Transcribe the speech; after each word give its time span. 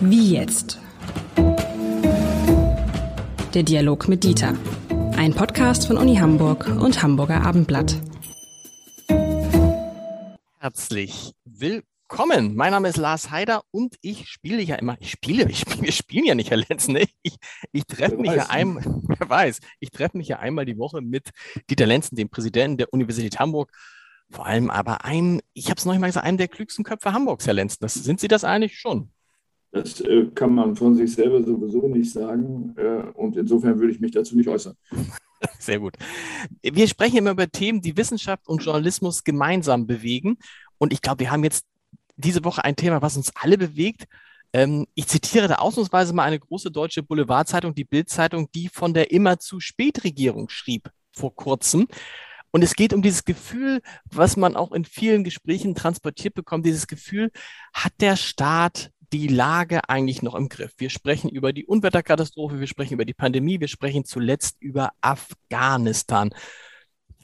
Wie 0.00 0.34
jetzt? 0.34 0.78
Der 3.52 3.64
Dialog 3.64 4.06
mit 4.06 4.22
Dieter. 4.22 4.54
Ein 5.16 5.34
Podcast 5.34 5.88
von 5.88 5.96
Uni 5.96 6.14
Hamburg 6.16 6.68
und 6.68 7.02
Hamburger 7.02 7.40
Abendblatt. 7.40 8.00
Herzlich 10.60 11.32
willkommen. 11.44 12.54
Mein 12.54 12.70
Name 12.70 12.88
ist 12.88 12.98
Lars 12.98 13.32
Heider 13.32 13.62
und 13.72 13.96
ich 14.00 14.28
spiele 14.28 14.62
ja 14.62 14.76
immer, 14.76 14.96
ich 15.00 15.10
spiele, 15.10 15.50
ich 15.50 15.58
spiele, 15.58 15.82
wir 15.82 15.92
spielen 15.92 16.26
ja 16.26 16.36
nicht, 16.36 16.50
Herr 16.50 16.58
Lenz, 16.58 16.86
ne? 16.86 17.04
Ich, 17.22 17.34
ich 17.72 17.84
treffe 17.86 18.16
mich 18.16 18.30
ja 18.30 18.46
einmal, 18.48 18.84
wer 18.84 19.28
weiß, 19.28 19.58
ich 19.80 19.90
treffe 19.90 20.18
mich 20.18 20.28
ja 20.28 20.38
einmal 20.38 20.66
die 20.66 20.78
Woche 20.78 21.00
mit 21.00 21.30
Dieter 21.68 21.86
Lenzen, 21.86 22.14
dem 22.14 22.28
Präsidenten 22.28 22.76
der 22.76 22.92
Universität 22.92 23.40
Hamburg. 23.40 23.72
Vor 24.30 24.46
allem 24.46 24.70
aber 24.70 25.04
einem, 25.04 25.40
ich 25.52 25.70
habe 25.70 25.78
es 25.78 25.84
noch 25.84 25.92
nicht 25.92 26.00
mal 26.00 26.08
gesagt, 26.08 26.26
einem 26.26 26.38
der 26.38 26.48
klügsten 26.48 26.84
Köpfe 26.84 27.12
Hamburgs, 27.12 27.46
Herr 27.46 27.54
Lenzen. 27.54 27.78
Das, 27.80 27.94
sind 27.94 28.20
Sie 28.20 28.28
das 28.28 28.44
eigentlich 28.44 28.78
schon? 28.78 29.10
Das 29.70 30.00
äh, 30.00 30.26
kann 30.34 30.54
man 30.54 30.76
von 30.76 30.94
sich 30.94 31.12
selber 31.14 31.42
sowieso 31.42 31.88
nicht 31.88 32.10
sagen. 32.10 32.74
Äh, 32.76 33.10
und 33.14 33.36
insofern 33.36 33.78
würde 33.78 33.92
ich 33.92 34.00
mich 34.00 34.12
dazu 34.12 34.36
nicht 34.36 34.48
äußern. 34.48 34.76
Sehr 35.58 35.78
gut. 35.78 35.96
Wir 36.62 36.88
sprechen 36.88 37.18
immer 37.18 37.32
über 37.32 37.48
Themen, 37.48 37.80
die 37.80 37.96
Wissenschaft 37.96 38.48
und 38.48 38.62
Journalismus 38.62 39.24
gemeinsam 39.24 39.86
bewegen. 39.86 40.38
Und 40.78 40.92
ich 40.92 41.02
glaube, 41.02 41.20
wir 41.20 41.30
haben 41.30 41.44
jetzt 41.44 41.66
diese 42.16 42.44
Woche 42.44 42.64
ein 42.64 42.76
Thema, 42.76 43.02
was 43.02 43.16
uns 43.16 43.32
alle 43.34 43.58
bewegt. 43.58 44.04
Ähm, 44.52 44.86
ich 44.94 45.08
zitiere 45.08 45.48
da 45.48 45.56
ausnahmsweise 45.56 46.12
mal 46.12 46.24
eine 46.24 46.38
große 46.38 46.70
deutsche 46.70 47.02
Boulevardzeitung, 47.02 47.74
die 47.74 47.84
Bildzeitung, 47.84 48.48
die 48.54 48.68
von 48.68 48.94
der 48.94 49.10
immer 49.10 49.38
zu 49.38 49.60
spät 49.60 50.04
Regierung 50.04 50.48
schrieb 50.48 50.90
vor 51.12 51.34
kurzem. 51.34 51.88
Und 52.54 52.62
es 52.62 52.76
geht 52.76 52.92
um 52.94 53.02
dieses 53.02 53.24
Gefühl, 53.24 53.80
was 54.12 54.36
man 54.36 54.54
auch 54.54 54.70
in 54.70 54.84
vielen 54.84 55.24
Gesprächen 55.24 55.74
transportiert 55.74 56.34
bekommt, 56.34 56.64
dieses 56.64 56.86
Gefühl, 56.86 57.32
hat 57.72 57.94
der 57.98 58.14
Staat 58.14 58.92
die 59.12 59.26
Lage 59.26 59.88
eigentlich 59.88 60.22
noch 60.22 60.36
im 60.36 60.48
Griff? 60.48 60.72
Wir 60.78 60.88
sprechen 60.88 61.28
über 61.30 61.52
die 61.52 61.66
Unwetterkatastrophe, 61.66 62.60
wir 62.60 62.68
sprechen 62.68 62.94
über 62.94 63.04
die 63.04 63.12
Pandemie, 63.12 63.58
wir 63.58 63.66
sprechen 63.66 64.04
zuletzt 64.04 64.54
über 64.60 64.92
Afghanistan. 65.00 66.32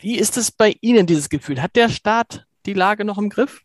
Wie 0.00 0.18
ist 0.18 0.36
es 0.36 0.50
bei 0.50 0.74
Ihnen, 0.80 1.06
dieses 1.06 1.28
Gefühl? 1.28 1.62
Hat 1.62 1.76
der 1.76 1.90
Staat 1.90 2.44
die 2.66 2.74
Lage 2.74 3.04
noch 3.04 3.16
im 3.16 3.30
Griff? 3.30 3.60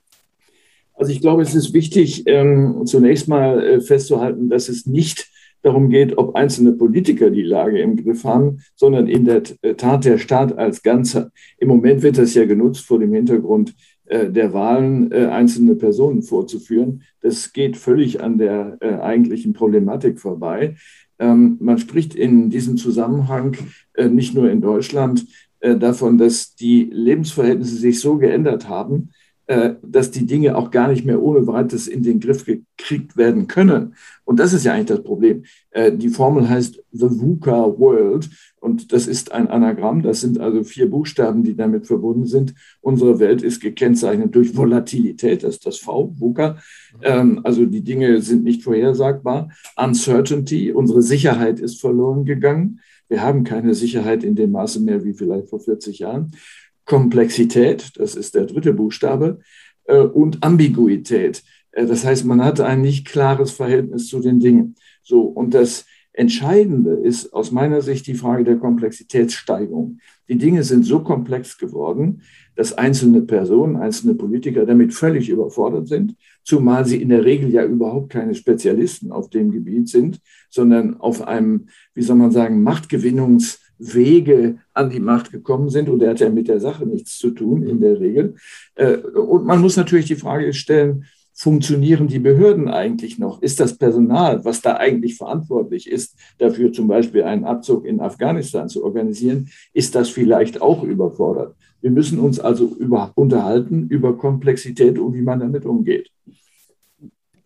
Also 0.94 1.12
ich 1.12 1.20
glaube, 1.20 1.42
es 1.42 1.56
ist 1.56 1.74
wichtig, 1.74 2.28
ähm, 2.28 2.84
zunächst 2.86 3.28
mal 3.28 3.64
äh, 3.64 3.82
festzuhalten, 3.82 4.52
dass 4.52 4.70
es 4.70 4.86
nicht 4.86 5.32
darum 5.66 5.90
geht, 5.90 6.18
ob 6.18 6.36
einzelne 6.36 6.74
Politiker 6.74 7.32
die 7.32 7.42
Lage 7.42 7.80
im 7.80 7.96
Griff 7.96 8.24
haben, 8.24 8.60
sondern 8.76 9.08
in 9.08 9.26
der 9.26 9.44
Tat 9.78 10.06
der 10.06 10.20
Staat 10.20 10.58
als 10.58 10.84
Ganzer. 10.84 11.32
Im 11.58 11.70
Moment 11.70 12.04
wird 12.04 12.18
das 12.20 12.36
ja 12.36 12.46
genutzt 12.46 12.86
vor 12.86 13.00
dem 13.00 13.14
Hintergrund 13.14 13.74
äh, 14.06 14.30
der 14.30 14.54
Wahlen 14.54 15.12
äh, 15.12 15.26
einzelne 15.26 15.76
Personen 15.76 16.22
vorzuführen. 16.22 17.02
Das 17.22 17.52
geht 17.52 17.78
völlig 17.78 18.22
an 18.22 18.38
der 18.38 18.78
äh, 18.80 18.94
eigentlichen 18.94 19.54
Problematik 19.54 20.20
vorbei. 20.20 20.76
Ähm, 21.18 21.58
man 21.60 21.80
spricht 21.80 22.14
in 22.14 22.52
diesem 22.52 22.78
Zusammenhang 22.78 23.58
nicht 24.10 24.36
nur 24.36 24.52
in 24.52 24.60
Deutschland 24.60 25.26
davon, 25.62 26.18
dass 26.18 26.54
die 26.54 26.90
Lebensverhältnisse 26.92 27.78
sich 27.78 28.02
so 28.02 28.18
geändert 28.18 28.68
haben, 28.68 29.12
äh, 29.14 29.25
dass 29.48 30.12
die 30.12 30.26
Dinge 30.26 30.58
auch 30.58 30.72
gar 30.72 30.88
nicht 30.88 31.06
mehr 31.06 31.22
ohne 31.22 31.46
weiteres 31.46 31.88
in 31.88 32.02
den 32.02 32.20
Griff 32.20 32.46
gekriegt 32.46 33.16
werden 33.16 33.48
können. 33.48 33.96
Und 34.24 34.40
das 34.40 34.54
ist 34.54 34.66
ja 34.66 34.74
eigentlich 34.74 34.88
das 34.88 35.04
Problem. 35.04 35.44
Äh, 35.70 35.92
die 35.92 36.10
Formel 36.10 36.50
heißt 36.50 36.84
The 36.92 37.08
VUCA 37.10 37.78
World 37.78 38.30
und 38.60 38.92
das 38.92 39.06
ist 39.06 39.32
ein 39.32 39.48
Anagramm. 39.48 40.02
Das 40.02 40.22
sind 40.22 40.40
also 40.40 40.64
vier 40.64 40.90
Buchstaben, 40.90 41.44
die 41.44 41.56
damit 41.56 41.86
verbunden 41.86 42.26
sind. 42.26 42.56
Unsere 42.82 43.20
Welt 43.20 43.44
ist 43.44 43.62
gekennzeichnet 43.62 44.34
durch 44.34 44.58
Volatilität, 44.58 45.44
das 45.44 45.56
ist 45.56 45.66
das 45.68 45.78
V, 45.78 46.14
VUCA. 46.18 46.58
Ähm, 47.04 47.42
also 47.44 47.66
die 47.66 47.84
Dinge 47.84 48.22
sind 48.22 48.44
nicht 48.44 48.64
vorhersagbar. 48.64 49.52
Uncertainty, 49.76 50.72
unsere 50.72 51.04
Sicherheit 51.04 51.60
ist 51.60 51.80
verloren 51.80 52.26
gegangen. 52.26 52.80
Wir 53.08 53.22
haben 53.22 53.44
keine 53.44 53.76
Sicherheit 53.76 54.24
in 54.24 54.36
dem 54.36 54.52
Maße 54.52 54.80
mehr 54.80 55.04
wie 55.04 55.14
vielleicht 55.14 55.50
vor 55.50 55.60
40 55.60 56.00
Jahren. 56.00 56.32
Komplexität, 56.86 57.94
das 57.98 58.16
ist 58.16 58.36
der 58.36 58.46
dritte 58.46 58.74
Buchstabe, 58.74 59.40
äh, 59.86 59.98
und 59.98 60.44
Ambiguität. 60.44 61.44
Äh, 61.72 61.86
das 61.86 62.06
heißt, 62.06 62.26
man 62.26 62.44
hat 62.44 62.62
ein 62.62 62.82
nicht 62.82 63.08
klares 63.08 63.52
Verhältnis 63.52 64.08
zu 64.08 64.20
den 64.20 64.40
Dingen. 64.40 64.76
So, 65.04 65.22
und 65.22 65.54
das 65.54 65.86
Entscheidende 66.14 66.94
ist 66.94 67.34
aus 67.34 67.52
meiner 67.52 67.82
Sicht 67.82 68.08
die 68.08 68.14
Frage 68.14 68.46
der 68.46 68.56
Komplexitätssteigerung. 68.56 70.00
Die 70.30 70.38
Dinge 70.38 70.64
sind 70.64 70.84
so 70.84 71.02
komplex 71.02 71.58
geworden, 71.58 72.22
dass 72.56 72.72
einzelne 72.72 73.22
Personen, 73.22 73.76
einzelne 73.76 74.16
Politiker 74.16 74.66
damit 74.66 74.94
völlig 74.94 75.30
überfordert 75.30 75.90
sind, 75.90 76.16
zumal 76.44 76.86
sie 76.86 77.02
in 77.02 77.10
der 77.10 77.26
Regel 77.26 77.50
ja 77.50 77.66
überhaupt 77.66 78.12
keine 78.12 78.34
Spezialisten 78.34 79.12
auf 79.12 79.30
dem 79.30 79.52
Gebiet 79.52 79.90
sind, 79.90 80.22
sondern 80.50 80.96
auf 81.02 81.28
einem, 81.28 81.68
wie 81.94 82.02
soll 82.02 82.16
man 82.16 82.32
sagen, 82.32 82.66
Machtgewinnungs- 82.66 83.65
Wege 83.78 84.58
an 84.74 84.90
die 84.90 85.00
Macht 85.00 85.32
gekommen 85.32 85.70
sind. 85.70 85.90
Und 85.90 86.02
er 86.02 86.12
hat 86.12 86.20
ja 86.20 86.30
mit 86.30 86.48
der 86.48 86.60
Sache 86.60 86.86
nichts 86.86 87.18
zu 87.18 87.32
tun 87.32 87.64
in 87.64 87.80
der 87.80 88.00
Regel. 88.00 88.36
Äh, 88.76 88.98
und 88.98 89.46
man 89.46 89.62
muss 89.62 89.78
natürlich 89.78 90.06
die 90.06 90.16
Frage 90.16 90.54
stellen, 90.54 91.06
funktionieren 91.36 92.08
die 92.08 92.20
Behörden 92.20 92.70
eigentlich 92.70 93.20
noch? 93.20 93.42
Ist 93.42 93.60
das 93.60 93.78
Personal, 93.78 94.46
was 94.46 94.62
da 94.62 94.78
eigentlich 94.78 95.18
verantwortlich 95.18 95.90
ist, 95.90 96.16
dafür 96.38 96.72
zum 96.72 96.88
Beispiel 96.88 97.24
einen 97.24 97.44
Abzug 97.44 97.86
in 97.86 98.00
Afghanistan 98.00 98.70
zu 98.70 98.84
organisieren, 98.84 99.50
ist 99.74 99.96
das 99.96 100.10
vielleicht 100.10 100.62
auch 100.62 100.82
überfordert? 100.84 101.56
Wir 101.82 101.92
müssen 101.92 102.20
uns 102.20 102.40
also 102.40 102.74
über, 102.80 103.12
unterhalten 103.16 103.90
über 103.90 104.18
Komplexität 104.18 104.98
und 104.98 105.14
wie 105.14 105.22
man 105.22 105.42
damit 105.42 105.66
umgeht. 105.66 106.10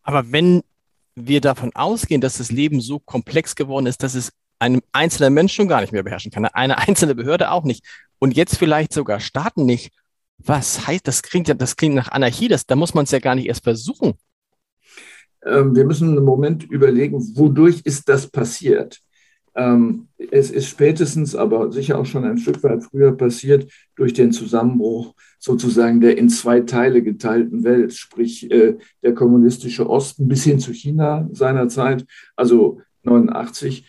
Aber 0.03 0.31
wenn 0.31 0.61
wir 1.16 1.41
davon 1.41 1.72
ausgehen, 1.73 2.22
dass 2.22 2.38
das 2.38 2.51
Leben 2.51 2.81
so 2.81 3.00
komplex 3.00 3.56
geworden 3.56 3.88
ist, 3.88 4.03
dass 4.03 4.16
es 4.16 4.31
ein 4.59 4.81
einzelner 4.92 5.30
Mensch 5.30 5.53
schon 5.53 5.68
gar 5.68 5.81
nicht 5.81 5.94
mehr 5.94 6.03
beherrschen 6.03 6.31
kann, 6.31 6.46
eine 6.46 6.78
einzelne 6.88 7.16
Behörde 7.16 7.52
auch 7.52 7.64
nicht 7.64 7.86
und 8.20 8.36
jetzt 8.36 8.58
vielleicht 8.58 8.94
sogar 8.94 9.20
Staaten 9.20 9.66
nicht. 9.66 9.94
Was 10.38 10.88
heißt, 10.88 11.06
das 11.08 11.22
klingt 11.22 11.47
ja, 11.47 11.53
das 11.53 11.75
klingt 11.75 11.96
nach 11.96 12.12
Anarchie, 12.12 12.47
das, 12.47 12.66
da 12.66 12.75
muss 12.75 12.94
man 12.94 13.03
es 13.03 13.12
ja 13.12 13.20
gar 13.20 13.36
nicht 13.36 13.47
erst 13.47 13.64
versuchen. 13.64 14.14
Ähm, 15.46 15.75
wir 15.75 15.86
müssen 15.86 16.09
einen 16.09 16.25
Moment 16.25 16.64
überlegen, 16.64 17.18
wodurch 17.36 17.81
ist 17.84 18.08
das 18.08 18.28
passiert? 18.28 19.00
Ähm, 19.56 20.08
es 20.18 20.52
ist 20.52 20.68
spätestens, 20.68 21.36
aber 21.36 21.72
sicher 21.72 22.00
auch 22.00 22.06
schon 22.06 22.24
ein 22.24 22.38
Stück 22.38 22.64
weit 22.64 22.84
früher 22.84 23.16
passiert 23.16 23.70
durch 23.96 24.14
den 24.14 24.31
Zusammenbruch 24.31 25.14
sozusagen 25.40 26.02
der 26.02 26.18
in 26.18 26.30
zwei 26.30 26.62
Teile 26.62 27.02
geteilten 27.02 27.64
Welt, 27.64 27.94
sprich 27.94 28.50
äh, 28.52 28.78
der 29.02 29.14
kommunistische 29.14 29.90
Osten 29.90 30.28
bis 30.28 30.44
hin 30.44 30.59
zu 30.59 30.74
China 30.74 31.28
seinerzeit, 31.31 32.06
also 32.36 32.81
89 33.03 33.81
äh, 33.81 33.84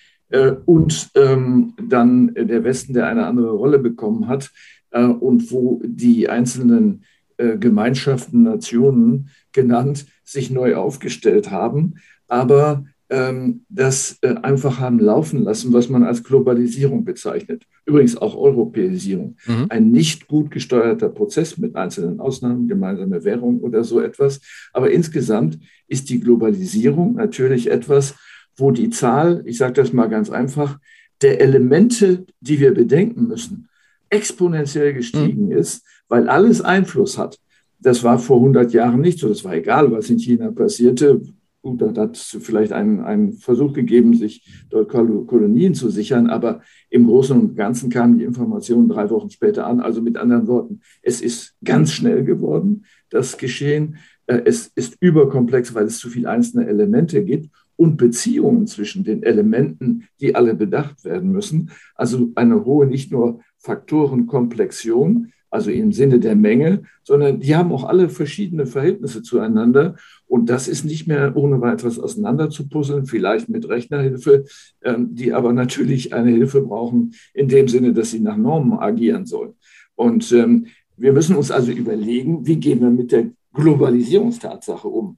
und 0.66 1.10
ähm, 1.16 1.74
dann 1.88 2.34
der 2.34 2.62
Westen, 2.64 2.94
der 2.94 3.06
eine 3.08 3.26
andere 3.26 3.50
Rolle 3.50 3.78
bekommen 3.78 4.28
hat 4.28 4.50
äh, 4.90 5.04
und 5.04 5.50
wo 5.50 5.80
die 5.84 6.28
einzelnen 6.28 7.04
äh, 7.36 7.58
Gemeinschaften, 7.58 8.42
Nationen 8.42 9.30
genannt, 9.52 10.06
sich 10.24 10.50
neu 10.50 10.76
aufgestellt 10.76 11.50
haben, 11.50 11.94
aber 12.28 12.84
ähm, 13.10 13.64
das 13.68 14.18
äh, 14.22 14.36
einfach 14.42 14.78
haben 14.78 15.00
laufen 15.00 15.42
lassen, 15.42 15.72
was 15.72 15.88
man 15.88 16.04
als 16.04 16.22
Globalisierung 16.22 17.04
bezeichnet. 17.04 17.64
Übrigens 17.84 18.16
auch 18.16 18.36
Europäisierung. 18.36 19.36
Mhm. 19.46 19.66
Ein 19.68 19.90
nicht 19.90 20.28
gut 20.28 20.52
gesteuerter 20.52 21.08
Prozess 21.08 21.58
mit 21.58 21.74
einzelnen 21.74 22.20
Ausnahmen, 22.20 22.68
gemeinsame 22.68 23.24
Währung 23.24 23.60
oder 23.60 23.82
so 23.82 24.00
etwas. 24.00 24.40
Aber 24.72 24.92
insgesamt 24.92 25.58
ist 25.88 26.08
die 26.08 26.20
Globalisierung 26.20 27.14
natürlich 27.14 27.68
etwas, 27.68 28.14
wo 28.56 28.70
die 28.70 28.90
Zahl, 28.90 29.42
ich 29.44 29.58
sage 29.58 29.74
das 29.74 29.92
mal 29.92 30.08
ganz 30.08 30.30
einfach, 30.30 30.78
der 31.22 31.40
Elemente, 31.40 32.26
die 32.40 32.60
wir 32.60 32.72
bedenken 32.72 33.26
müssen, 33.26 33.68
exponentiell 34.08 34.94
gestiegen 34.94 35.46
mhm. 35.46 35.52
ist, 35.52 35.84
weil 36.08 36.28
alles 36.28 36.60
Einfluss 36.60 37.18
hat. 37.18 37.38
Das 37.78 38.04
war 38.04 38.18
vor 38.18 38.38
100 38.38 38.72
Jahren 38.72 39.00
nicht 39.00 39.18
so. 39.18 39.28
Das 39.28 39.44
war 39.44 39.54
egal, 39.54 39.90
was 39.92 40.10
in 40.10 40.18
China 40.18 40.50
passierte. 40.50 41.22
Gut, 41.62 41.82
da 41.82 41.94
hat 41.94 42.16
es 42.16 42.38
vielleicht 42.40 42.72
einen, 42.72 43.00
einen 43.00 43.34
Versuch 43.34 43.74
gegeben, 43.74 44.14
sich 44.14 44.64
dort 44.70 44.88
Kolonien 44.88 45.74
zu 45.74 45.90
sichern, 45.90 46.28
aber 46.28 46.62
im 46.88 47.06
Großen 47.06 47.38
und 47.38 47.54
Ganzen 47.54 47.90
kamen 47.90 48.18
die 48.18 48.24
Informationen 48.24 48.88
drei 48.88 49.10
Wochen 49.10 49.30
später 49.30 49.66
an. 49.66 49.80
Also 49.80 50.00
mit 50.00 50.16
anderen 50.16 50.46
Worten, 50.46 50.80
es 51.02 51.20
ist 51.20 51.54
ganz 51.62 51.92
schnell 51.92 52.24
geworden, 52.24 52.86
das 53.10 53.36
Geschehen. 53.36 53.96
Äh, 54.26 54.42
es 54.46 54.72
ist 54.74 54.96
überkomplex, 55.00 55.74
weil 55.74 55.84
es 55.84 55.98
zu 55.98 56.08
viele 56.08 56.30
einzelne 56.30 56.66
Elemente 56.66 57.22
gibt 57.24 57.50
und 57.80 57.96
Beziehungen 57.96 58.66
zwischen 58.66 59.04
den 59.04 59.22
Elementen, 59.22 60.06
die 60.20 60.34
alle 60.34 60.54
bedacht 60.54 61.02
werden 61.02 61.32
müssen. 61.32 61.70
Also 61.94 62.30
eine 62.34 62.66
hohe 62.66 62.86
nicht 62.86 63.10
nur 63.10 63.40
Faktorenkomplexion, 63.56 65.32
also 65.48 65.70
im 65.70 65.90
Sinne 65.90 66.20
der 66.20 66.36
Menge, 66.36 66.82
sondern 67.04 67.40
die 67.40 67.56
haben 67.56 67.72
auch 67.72 67.84
alle 67.84 68.10
verschiedene 68.10 68.66
Verhältnisse 68.66 69.22
zueinander. 69.22 69.96
Und 70.26 70.50
das 70.50 70.68
ist 70.68 70.84
nicht 70.84 71.06
mehr 71.06 71.34
ohne 71.34 71.62
weiteres 71.62 71.98
auseinanderzupuzzeln, 71.98 73.06
vielleicht 73.06 73.48
mit 73.48 73.66
Rechnerhilfe, 73.66 74.44
ähm, 74.84 75.14
die 75.14 75.32
aber 75.32 75.54
natürlich 75.54 76.12
eine 76.12 76.32
Hilfe 76.32 76.60
brauchen 76.60 77.14
in 77.32 77.48
dem 77.48 77.66
Sinne, 77.66 77.94
dass 77.94 78.10
sie 78.10 78.20
nach 78.20 78.36
Normen 78.36 78.78
agieren 78.78 79.24
sollen. 79.24 79.54
Und 79.94 80.30
ähm, 80.32 80.66
wir 80.98 81.14
müssen 81.14 81.34
uns 81.34 81.50
also 81.50 81.72
überlegen, 81.72 82.46
wie 82.46 82.56
gehen 82.56 82.82
wir 82.82 82.90
mit 82.90 83.10
der 83.10 83.30
Globalisierungstatsache 83.54 84.86
um. 84.86 85.16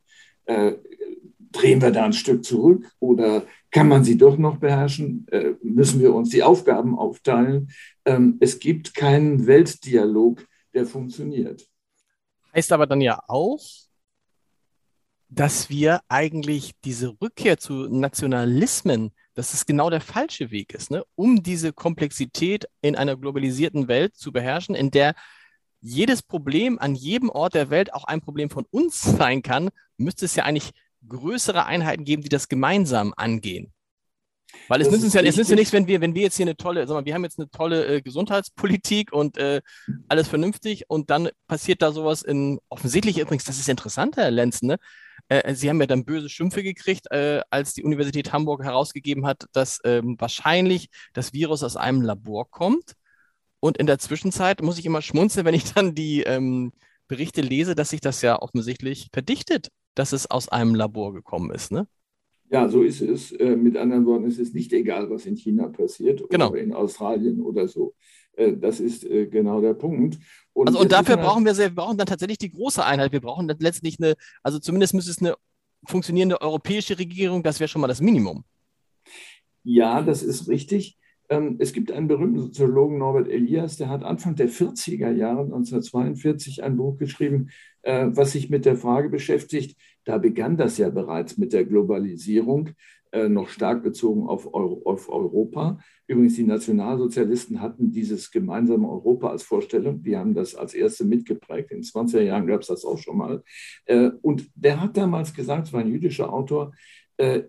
Drehen 1.52 1.80
wir 1.82 1.90
da 1.90 2.04
ein 2.04 2.12
Stück 2.12 2.44
zurück 2.44 2.90
oder 2.98 3.44
kann 3.70 3.88
man 3.88 4.04
sie 4.04 4.18
doch 4.18 4.36
noch 4.36 4.58
beherrschen? 4.58 5.26
Äh, 5.30 5.54
müssen 5.62 6.00
wir 6.00 6.14
uns 6.14 6.30
die 6.30 6.42
Aufgaben 6.42 6.98
aufteilen? 6.98 7.70
Ähm, 8.04 8.36
es 8.40 8.58
gibt 8.58 8.94
keinen 8.94 9.46
Weltdialog, 9.46 10.46
der 10.74 10.86
funktioniert. 10.86 11.66
Heißt 12.54 12.72
aber 12.72 12.86
dann 12.86 13.00
ja 13.00 13.22
auch, 13.28 13.62
dass 15.28 15.70
wir 15.70 16.00
eigentlich 16.08 16.72
diese 16.84 17.16
Rückkehr 17.20 17.58
zu 17.58 17.88
Nationalismen, 17.88 19.12
dass 19.34 19.54
es 19.54 19.64
genau 19.64 19.88
der 19.88 20.02
falsche 20.02 20.50
Weg 20.50 20.74
ist, 20.74 20.90
ne? 20.90 21.04
um 21.14 21.42
diese 21.42 21.72
Komplexität 21.72 22.66
in 22.82 22.96
einer 22.96 23.16
globalisierten 23.16 23.88
Welt 23.88 24.14
zu 24.14 24.30
beherrschen, 24.32 24.74
in 24.74 24.90
der 24.90 25.14
jedes 25.80 26.22
Problem 26.22 26.78
an 26.78 26.94
jedem 26.94 27.30
Ort 27.30 27.54
der 27.54 27.70
Welt 27.70 27.94
auch 27.94 28.04
ein 28.04 28.20
Problem 28.20 28.50
von 28.50 28.66
uns 28.70 29.00
sein 29.00 29.42
kann, 29.42 29.70
müsste 29.96 30.26
es 30.26 30.36
ja 30.36 30.44
eigentlich 30.44 30.72
größere 31.08 31.66
Einheiten 31.66 32.04
geben, 32.04 32.22
die 32.22 32.28
das 32.28 32.48
gemeinsam 32.48 33.14
angehen. 33.16 33.72
Weil 34.68 34.80
es 34.80 34.90
nützt 34.90 35.04
uns 35.04 35.14
ja, 35.14 35.22
es 35.22 35.36
nützt 35.36 35.50
ja 35.50 35.56
nichts, 35.56 35.72
wenn 35.72 35.86
wir, 35.86 36.00
wenn 36.00 36.14
wir 36.14 36.22
jetzt 36.22 36.36
hier 36.36 36.44
eine 36.44 36.56
tolle, 36.56 36.86
sag 36.86 36.94
mal, 36.94 37.04
wir 37.04 37.14
haben 37.14 37.24
jetzt 37.24 37.38
eine 37.38 37.50
tolle 37.50 37.86
äh, 37.86 38.02
Gesundheitspolitik 38.02 39.12
und 39.12 39.38
äh, 39.38 39.62
alles 40.08 40.28
vernünftig 40.28 40.84
und 40.88 41.10
dann 41.10 41.30
passiert 41.48 41.82
da 41.82 41.92
sowas 41.92 42.22
in, 42.22 42.58
offensichtlich 42.68 43.18
übrigens, 43.18 43.44
das 43.44 43.58
ist 43.58 43.68
interessant, 43.68 44.16
Herr 44.16 44.30
Lenz, 44.30 44.62
ne? 44.62 44.76
Äh, 45.28 45.54
Sie 45.54 45.68
haben 45.68 45.80
ja 45.80 45.86
dann 45.86 46.04
böse 46.04 46.28
Schimpfe 46.28 46.62
gekriegt, 46.62 47.10
äh, 47.10 47.40
als 47.50 47.74
die 47.74 47.82
Universität 47.82 48.32
Hamburg 48.32 48.62
herausgegeben 48.62 49.26
hat, 49.26 49.46
dass 49.52 49.80
ähm, 49.84 50.16
wahrscheinlich 50.18 50.88
das 51.12 51.32
Virus 51.32 51.62
aus 51.62 51.76
einem 51.76 52.02
Labor 52.02 52.50
kommt. 52.50 52.92
Und 53.60 53.78
in 53.78 53.86
der 53.86 53.98
Zwischenzeit 53.98 54.60
muss 54.60 54.78
ich 54.78 54.86
immer 54.86 55.02
schmunzeln, 55.02 55.46
wenn 55.46 55.54
ich 55.54 55.72
dann 55.72 55.94
die 55.94 56.22
ähm, 56.22 56.72
Berichte 57.08 57.40
lese, 57.40 57.74
dass 57.74 57.90
sich 57.90 58.00
das 58.00 58.20
ja 58.22 58.40
offensichtlich 58.40 59.08
verdichtet, 59.12 59.68
dass 59.94 60.12
es 60.12 60.30
aus 60.30 60.48
einem 60.48 60.74
Labor 60.74 61.12
gekommen 61.12 61.50
ist, 61.50 61.72
ne? 61.72 61.86
Ja, 62.50 62.68
so 62.68 62.82
ist 62.82 63.00
es. 63.00 63.32
Äh, 63.32 63.56
mit 63.56 63.78
anderen 63.78 64.04
Worten, 64.04 64.26
es 64.26 64.38
ist 64.38 64.54
nicht 64.54 64.72
egal, 64.74 65.08
was 65.08 65.24
in 65.24 65.36
China 65.36 65.68
passiert 65.68 66.22
genau. 66.28 66.50
oder 66.50 66.60
in 66.60 66.74
Australien 66.74 67.40
oder 67.40 67.66
so. 67.66 67.94
Äh, 68.34 68.56
das 68.58 68.78
ist 68.78 69.04
äh, 69.04 69.26
genau 69.26 69.62
der 69.62 69.72
Punkt. 69.72 70.18
Und, 70.52 70.68
also, 70.68 70.80
und 70.80 70.92
dafür 70.92 71.16
brauchen 71.16 71.46
wir, 71.46 71.54
sehr, 71.54 71.70
wir 71.70 71.76
brauchen 71.76 71.96
dann 71.96 72.06
tatsächlich 72.06 72.36
die 72.36 72.50
große 72.50 72.84
Einheit. 72.84 73.12
Wir 73.12 73.22
brauchen 73.22 73.48
dann 73.48 73.58
letztlich 73.58 73.98
eine, 73.98 74.16
also 74.42 74.58
zumindest 74.58 74.92
müsste 74.92 75.10
es 75.10 75.18
eine 75.20 75.34
funktionierende 75.86 76.40
europäische 76.40 76.98
Regierung, 76.98 77.42
das 77.42 77.58
wäre 77.58 77.68
schon 77.68 77.80
mal 77.80 77.88
das 77.88 78.00
Minimum. 78.00 78.44
Ja, 79.64 80.02
das 80.02 80.22
ist 80.22 80.48
richtig. 80.48 80.98
Ähm, 81.32 81.56
es 81.60 81.72
gibt 81.72 81.90
einen 81.90 82.08
berühmten 82.08 82.40
Soziologen, 82.40 82.98
Norbert 82.98 83.26
Elias, 83.26 83.78
der 83.78 83.88
hat 83.88 84.04
Anfang 84.04 84.36
der 84.36 84.50
40er 84.50 85.10
Jahre, 85.12 85.44
1942, 85.44 86.62
ein 86.62 86.76
Buch 86.76 86.98
geschrieben, 86.98 87.48
äh, 87.80 88.08
was 88.10 88.32
sich 88.32 88.50
mit 88.50 88.66
der 88.66 88.76
Frage 88.76 89.08
beschäftigt. 89.08 89.80
Da 90.04 90.18
begann 90.18 90.58
das 90.58 90.76
ja 90.76 90.90
bereits 90.90 91.38
mit 91.38 91.54
der 91.54 91.64
Globalisierung, 91.64 92.72
äh, 93.12 93.30
noch 93.30 93.48
stark 93.48 93.82
bezogen 93.82 94.26
auf, 94.26 94.46
Europa. 94.52 95.78
Übrigens, 96.06 96.34
die 96.34 96.42
Nationalsozialisten 96.42 97.62
hatten 97.62 97.90
dieses 97.90 98.30
gemeinsame 98.30 98.86
Europa 98.86 99.30
als 99.30 99.42
Vorstellung. 99.42 100.02
Die 100.02 100.18
haben 100.18 100.34
das 100.34 100.54
als 100.54 100.74
erste 100.74 101.06
mitgeprägt. 101.06 101.70
In 101.70 101.78
den 101.78 101.84
20er 101.84 102.20
Jahren 102.20 102.46
gab 102.46 102.60
es 102.60 102.66
das 102.66 102.84
auch 102.84 102.98
schon 102.98 103.16
mal. 103.16 103.42
Äh, 103.86 104.10
und 104.20 104.50
der 104.54 104.82
hat 104.82 104.98
damals 104.98 105.32
gesagt, 105.32 105.68
es 105.68 105.72
war 105.72 105.80
ein 105.80 105.92
jüdischer 105.92 106.30
Autor, 106.30 106.72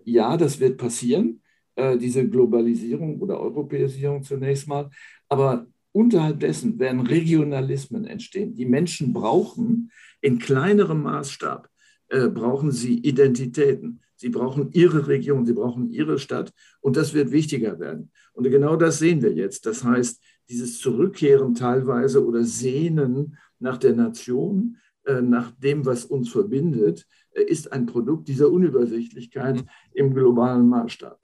ja, 0.04 0.36
das 0.36 0.60
wird 0.60 0.76
passieren 0.76 1.40
äh, 1.76 1.98
diese 1.98 2.28
Globalisierung 2.28 3.20
oder 3.20 3.40
Europäisierung 3.40 4.22
zunächst 4.22 4.68
mal. 4.68 4.90
Aber 5.28 5.66
unterhalb 5.92 6.40
dessen 6.40 6.78
werden 6.78 7.00
Regionalismen 7.00 8.04
entstehen. 8.04 8.54
Die 8.54 8.66
Menschen 8.66 9.12
brauchen 9.12 9.90
in 10.20 10.38
kleinerem 10.38 11.02
Maßstab, 11.02 11.68
äh, 12.08 12.28
brauchen 12.28 12.70
sie 12.70 12.98
Identitäten. 12.98 14.00
Sie 14.16 14.28
brauchen 14.28 14.70
ihre 14.72 15.06
Region, 15.08 15.44
sie 15.44 15.52
brauchen 15.52 15.90
ihre 15.90 16.18
Stadt 16.18 16.52
und 16.80 16.96
das 16.96 17.12
wird 17.12 17.32
wichtiger 17.32 17.78
werden. 17.80 18.10
Und 18.32 18.44
genau 18.44 18.76
das 18.76 18.98
sehen 18.98 19.20
wir 19.22 19.32
jetzt. 19.32 19.66
Das 19.66 19.84
heißt, 19.84 20.22
dieses 20.48 20.78
Zurückkehren 20.78 21.54
teilweise 21.54 22.24
oder 22.24 22.44
Sehnen 22.44 23.36
nach 23.58 23.78
der 23.78 23.94
Nation, 23.94 24.76
äh, 25.04 25.20
nach 25.20 25.50
dem, 25.52 25.84
was 25.84 26.04
uns 26.04 26.30
verbindet, 26.30 27.06
äh, 27.32 27.42
ist 27.42 27.72
ein 27.72 27.86
Produkt 27.86 28.28
dieser 28.28 28.50
Unübersichtlichkeit 28.50 29.64
im 29.92 30.14
globalen 30.14 30.68
Maßstab 30.68 31.18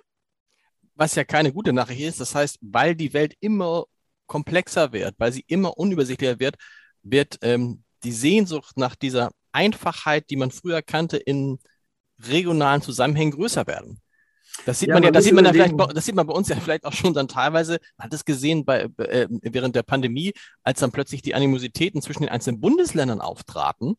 was 1.00 1.14
ja 1.14 1.25
keine 1.25 1.50
gute 1.50 1.73
Nachricht 1.73 2.02
ist. 2.02 2.20
Das 2.20 2.35
heißt, 2.35 2.58
weil 2.61 2.94
die 2.94 3.14
Welt 3.14 3.35
immer 3.41 3.87
komplexer 4.26 4.93
wird, 4.93 5.14
weil 5.17 5.32
sie 5.32 5.44
immer 5.47 5.79
unübersichtlicher 5.79 6.38
wird, 6.38 6.56
wird 7.02 7.38
ähm, 7.41 7.82
die 8.05 8.12
Sehnsucht 8.12 8.76
nach 8.76 8.94
dieser 8.94 9.31
Einfachheit, 9.50 10.29
die 10.29 10.37
man 10.37 10.50
früher 10.50 10.82
kannte, 10.82 11.17
in 11.17 11.58
regionalen 12.23 12.82
Zusammenhängen 12.82 13.32
größer 13.32 13.67
werden. 13.67 13.99
Das 14.67 14.79
sieht 14.79 14.91
ja, 14.91 14.94
man 14.94 15.02
ja, 15.02 15.11
das 15.11 15.25
sieht 15.25 15.32
man 15.32 15.47
ja 15.47 15.52
vielleicht, 15.52 15.75
das 15.79 16.05
sieht 16.05 16.14
man 16.14 16.26
bei 16.26 16.35
uns 16.35 16.49
ja 16.49 16.56
vielleicht 16.56 16.85
auch 16.85 16.93
schon 16.93 17.14
dann 17.14 17.29
teilweise, 17.29 17.79
man 17.96 18.05
hat 18.05 18.12
es 18.12 18.26
gesehen 18.26 18.67
bei, 18.67 18.82
äh, 18.99 19.26
während 19.31 19.76
der 19.76 19.82
Pandemie, 19.82 20.35
als 20.64 20.81
dann 20.81 20.93
plötzlich 20.93 21.23
die 21.23 21.35
Animositäten 21.35 22.03
zwischen 22.03 22.25
den 22.25 22.29
einzelnen 22.29 22.61
Bundesländern 22.61 23.23
auftraten 23.23 23.96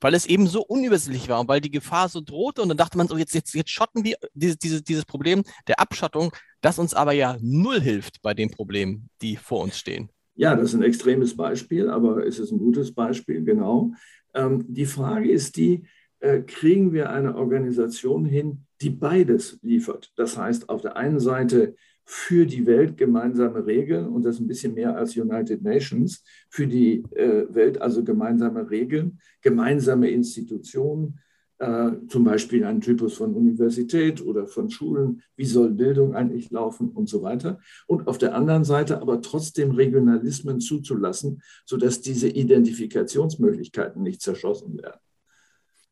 weil 0.00 0.14
es 0.14 0.26
eben 0.26 0.46
so 0.46 0.62
unübersichtlich 0.62 1.28
war 1.28 1.40
und 1.40 1.48
weil 1.48 1.60
die 1.60 1.70
Gefahr 1.70 2.08
so 2.08 2.20
drohte. 2.20 2.62
Und 2.62 2.68
dann 2.68 2.76
dachte 2.76 2.98
man 2.98 3.08
so, 3.08 3.16
jetzt, 3.16 3.34
jetzt, 3.34 3.54
jetzt 3.54 3.70
schotten 3.70 4.04
wir 4.04 4.16
dieses, 4.34 4.58
dieses, 4.58 4.84
dieses 4.84 5.04
Problem 5.04 5.42
der 5.66 5.80
Abschottung, 5.80 6.32
das 6.60 6.78
uns 6.78 6.94
aber 6.94 7.12
ja 7.12 7.36
null 7.40 7.80
hilft 7.80 8.20
bei 8.22 8.34
den 8.34 8.50
Problemen, 8.50 9.08
die 9.22 9.36
vor 9.36 9.62
uns 9.62 9.78
stehen. 9.78 10.10
Ja, 10.34 10.56
das 10.56 10.70
ist 10.70 10.74
ein 10.74 10.82
extremes 10.82 11.36
Beispiel, 11.36 11.88
aber 11.88 12.26
es 12.26 12.38
ist 12.38 12.50
ein 12.50 12.58
gutes 12.58 12.92
Beispiel, 12.92 13.44
genau. 13.44 13.92
Ähm, 14.34 14.64
die 14.68 14.86
Frage 14.86 15.30
ist 15.30 15.56
die, 15.56 15.86
äh, 16.18 16.40
kriegen 16.40 16.92
wir 16.92 17.10
eine 17.10 17.36
Organisation 17.36 18.24
hin, 18.24 18.66
die 18.80 18.90
beides 18.90 19.58
liefert? 19.62 20.12
Das 20.16 20.36
heißt, 20.36 20.68
auf 20.68 20.82
der 20.82 20.96
einen 20.96 21.20
Seite 21.20 21.76
für 22.04 22.46
die 22.46 22.66
Welt 22.66 22.96
gemeinsame 22.96 23.66
Regeln 23.66 24.08
und 24.08 24.24
das 24.24 24.38
ein 24.38 24.46
bisschen 24.46 24.74
mehr 24.74 24.96
als 24.96 25.16
United 25.16 25.62
Nations, 25.62 26.22
für 26.50 26.66
die 26.66 27.02
äh, 27.12 27.46
Welt 27.54 27.80
also 27.80 28.04
gemeinsame 28.04 28.68
Regeln, 28.70 29.18
gemeinsame 29.40 30.10
Institutionen, 30.10 31.18
äh, 31.58 31.92
zum 32.08 32.24
Beispiel 32.24 32.64
ein 32.64 32.80
Typus 32.80 33.14
von 33.14 33.32
Universität 33.34 34.20
oder 34.20 34.46
von 34.46 34.70
Schulen, 34.70 35.22
wie 35.36 35.46
soll 35.46 35.70
Bildung 35.70 36.14
eigentlich 36.14 36.50
laufen 36.50 36.90
und 36.90 37.08
so 37.08 37.22
weiter. 37.22 37.60
Und 37.86 38.06
auf 38.06 38.18
der 38.18 38.34
anderen 38.34 38.64
Seite 38.64 39.00
aber 39.00 39.22
trotzdem 39.22 39.70
Regionalismen 39.70 40.60
zuzulassen, 40.60 41.42
sodass 41.64 42.00
diese 42.00 42.28
Identifikationsmöglichkeiten 42.28 44.02
nicht 44.02 44.20
zerschossen 44.20 44.82
werden. 44.82 45.00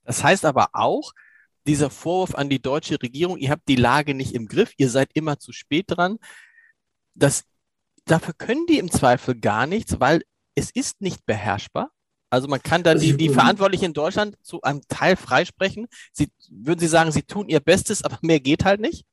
Das 0.04 0.22
heißt 0.22 0.44
aber 0.44 0.70
auch, 0.72 1.12
dieser 1.66 1.90
Vorwurf 1.90 2.34
an 2.34 2.48
die 2.48 2.60
deutsche 2.60 3.00
Regierung, 3.00 3.38
ihr 3.38 3.50
habt 3.50 3.68
die 3.68 3.76
Lage 3.76 4.14
nicht 4.14 4.34
im 4.34 4.46
Griff, 4.46 4.72
ihr 4.76 4.88
seid 4.88 5.10
immer 5.14 5.38
zu 5.38 5.52
spät 5.52 5.84
dran, 5.88 6.18
das, 7.14 7.44
dafür 8.04 8.34
können 8.36 8.66
die 8.66 8.78
im 8.78 8.90
Zweifel 8.90 9.38
gar 9.38 9.66
nichts, 9.66 10.00
weil 10.00 10.22
es 10.54 10.70
ist 10.70 11.00
nicht 11.00 11.24
beherrschbar. 11.26 11.90
Also 12.30 12.48
man 12.48 12.62
kann 12.62 12.82
da 12.82 12.94
die, 12.94 13.16
die 13.16 13.28
Verantwortlichen 13.28 13.86
in 13.86 13.92
Deutschland 13.92 14.36
zu 14.42 14.62
einem 14.62 14.80
Teil 14.88 15.16
freisprechen. 15.16 15.86
Sie, 16.12 16.30
würden 16.50 16.80
Sie 16.80 16.86
sagen, 16.86 17.12
sie 17.12 17.22
tun 17.22 17.48
ihr 17.48 17.60
Bestes, 17.60 18.02
aber 18.02 18.18
mehr 18.22 18.40
geht 18.40 18.64
halt 18.64 18.80
nicht? 18.80 19.04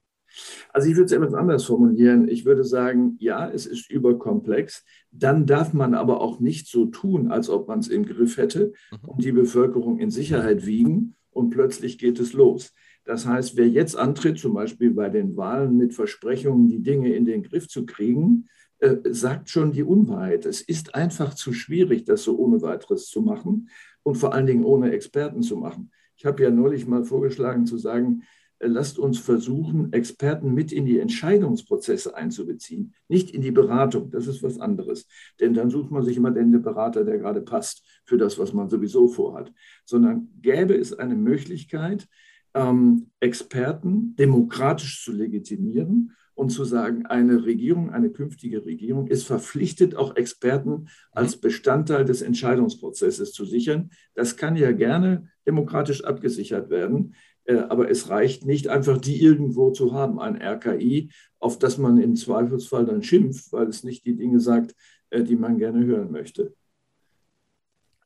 Also 0.71 0.87
ich 0.87 0.95
würde 0.95 1.05
es 1.07 1.11
etwas 1.11 1.33
anders 1.33 1.65
formulieren. 1.65 2.29
Ich 2.29 2.45
würde 2.45 2.63
sagen, 2.63 3.17
ja, 3.19 3.49
es 3.49 3.65
ist 3.65 3.89
überkomplex. 3.89 4.85
Dann 5.11 5.45
darf 5.45 5.73
man 5.73 5.95
aber 5.95 6.21
auch 6.21 6.39
nicht 6.39 6.67
so 6.67 6.85
tun, 6.85 7.29
als 7.29 7.49
ob 7.49 7.67
man 7.67 7.79
es 7.79 7.89
im 7.89 8.05
Griff 8.05 8.37
hätte 8.37 8.71
mhm. 8.91 9.09
und 9.09 9.23
die 9.23 9.33
Bevölkerung 9.33 9.99
in 9.99 10.11
Sicherheit 10.11 10.65
wiegen 10.65 11.15
und 11.39 11.49
plötzlich 11.51 11.97
geht 11.97 12.19
es 12.19 12.33
los. 12.33 12.73
Das 13.05 13.25
heißt, 13.25 13.55
wer 13.55 13.67
jetzt 13.67 13.95
antritt, 13.97 14.37
zum 14.37 14.53
Beispiel 14.53 14.91
bei 14.91 15.09
den 15.09 15.35
Wahlen 15.37 15.77
mit 15.77 15.93
Versprechungen, 15.95 16.67
die 16.67 16.83
Dinge 16.83 17.15
in 17.15 17.25
den 17.25 17.43
Griff 17.43 17.67
zu 17.67 17.85
kriegen, 17.85 18.49
äh, 18.79 18.97
sagt 19.09 19.49
schon 19.49 19.71
die 19.71 19.83
Unwahrheit. 19.83 20.45
Es 20.45 20.61
ist 20.61 20.95
einfach 20.95 21.33
zu 21.33 21.53
schwierig, 21.53 22.03
das 22.03 22.23
so 22.23 22.37
ohne 22.37 22.61
weiteres 22.61 23.07
zu 23.07 23.21
machen 23.21 23.69
und 24.03 24.15
vor 24.15 24.33
allen 24.33 24.45
Dingen 24.45 24.65
ohne 24.65 24.91
Experten 24.91 25.41
zu 25.41 25.55
machen. 25.55 25.91
Ich 26.17 26.25
habe 26.25 26.43
ja 26.43 26.51
neulich 26.51 26.85
mal 26.85 27.05
vorgeschlagen 27.05 27.65
zu 27.65 27.77
sagen, 27.77 28.23
lasst 28.59 28.99
uns 28.99 29.19
versuchen, 29.19 29.93
Experten 29.93 30.53
mit 30.53 30.71
in 30.71 30.85
die 30.85 30.99
Entscheidungsprozesse 30.99 32.15
einzubeziehen, 32.15 32.93
nicht 33.07 33.31
in 33.31 33.41
die 33.41 33.51
Beratung. 33.51 34.11
Das 34.11 34.27
ist 34.27 34.43
was 34.43 34.59
anderes. 34.59 35.07
Denn 35.39 35.53
dann 35.53 35.69
sucht 35.69 35.91
man 35.91 36.03
sich 36.03 36.17
immer 36.17 36.31
den 36.31 36.61
Berater, 36.61 37.05
der 37.05 37.17
gerade 37.17 37.41
passt 37.41 37.85
für 38.05 38.17
das, 38.17 38.37
was 38.37 38.53
man 38.53 38.69
sowieso 38.69 39.07
vorhat. 39.07 39.53
Sondern 39.85 40.29
gäbe 40.41 40.75
es 40.75 40.93
eine 40.93 41.15
Möglichkeit, 41.15 42.07
ähm, 42.53 43.11
Experten 43.19 44.15
demokratisch 44.15 45.03
zu 45.03 45.11
legitimieren 45.11 46.15
und 46.39 46.51
zu 46.51 46.63
sagen, 46.63 47.05
eine 47.05 47.45
Regierung, 47.45 47.89
eine 47.89 48.11
künftige 48.11 48.65
Regierung 48.65 49.07
ist 49.07 49.27
verpflichtet, 49.27 49.95
auch 49.95 50.15
Experten 50.15 50.87
als 51.11 51.35
Bestandteil 51.35 52.05
des 52.05 52.21
Entscheidungsprozesses 52.21 53.33
zu 53.33 53.43
sichern. 53.43 53.89
Das 54.15 54.37
kann 54.37 54.55
ja 54.55 54.71
gerne 54.71 55.27
demokratisch 55.45 56.05
abgesichert 56.05 56.69
werden. 56.69 57.13
Äh, 57.49 57.65
aber 57.67 57.89
es 57.89 58.09
reicht 58.09 58.45
nicht 58.45 58.67
einfach, 58.67 58.99
die 58.99 59.21
irgendwo 59.21 59.71
zu 59.71 59.93
haben, 59.93 60.19
ein 60.19 60.39
RKI, 60.39 61.11
auf 61.39 61.57
das 61.57 61.79
man 61.79 61.97
im 61.97 62.15
Zweifelsfall 62.15 62.85
dann 62.85 63.01
schimpft, 63.01 63.51
weil 63.51 63.67
es 63.67 63.83
nicht 63.83 64.05
die 64.05 64.15
Dinge 64.15 64.39
sagt, 64.39 64.75
äh, 65.09 65.23
die 65.23 65.35
man 65.35 65.57
gerne 65.57 65.83
hören 65.83 66.11
möchte. 66.11 66.53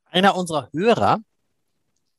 Einer 0.05 0.37
unserer 0.37 0.69
Hörer 0.71 1.19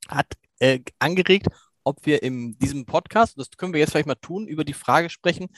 hat 0.06 0.26
äh, 0.58 0.80
angeregt, 0.98 1.46
ob 1.82 2.04
wir 2.04 2.22
in 2.22 2.58
diesem 2.58 2.84
Podcast, 2.84 3.38
das 3.38 3.50
können 3.52 3.72
wir 3.72 3.80
jetzt 3.80 3.92
vielleicht 3.92 4.06
mal 4.06 4.16
tun, 4.16 4.46
über 4.46 4.64
die 4.64 4.74
Frage 4.74 5.08
sprechen, 5.08 5.48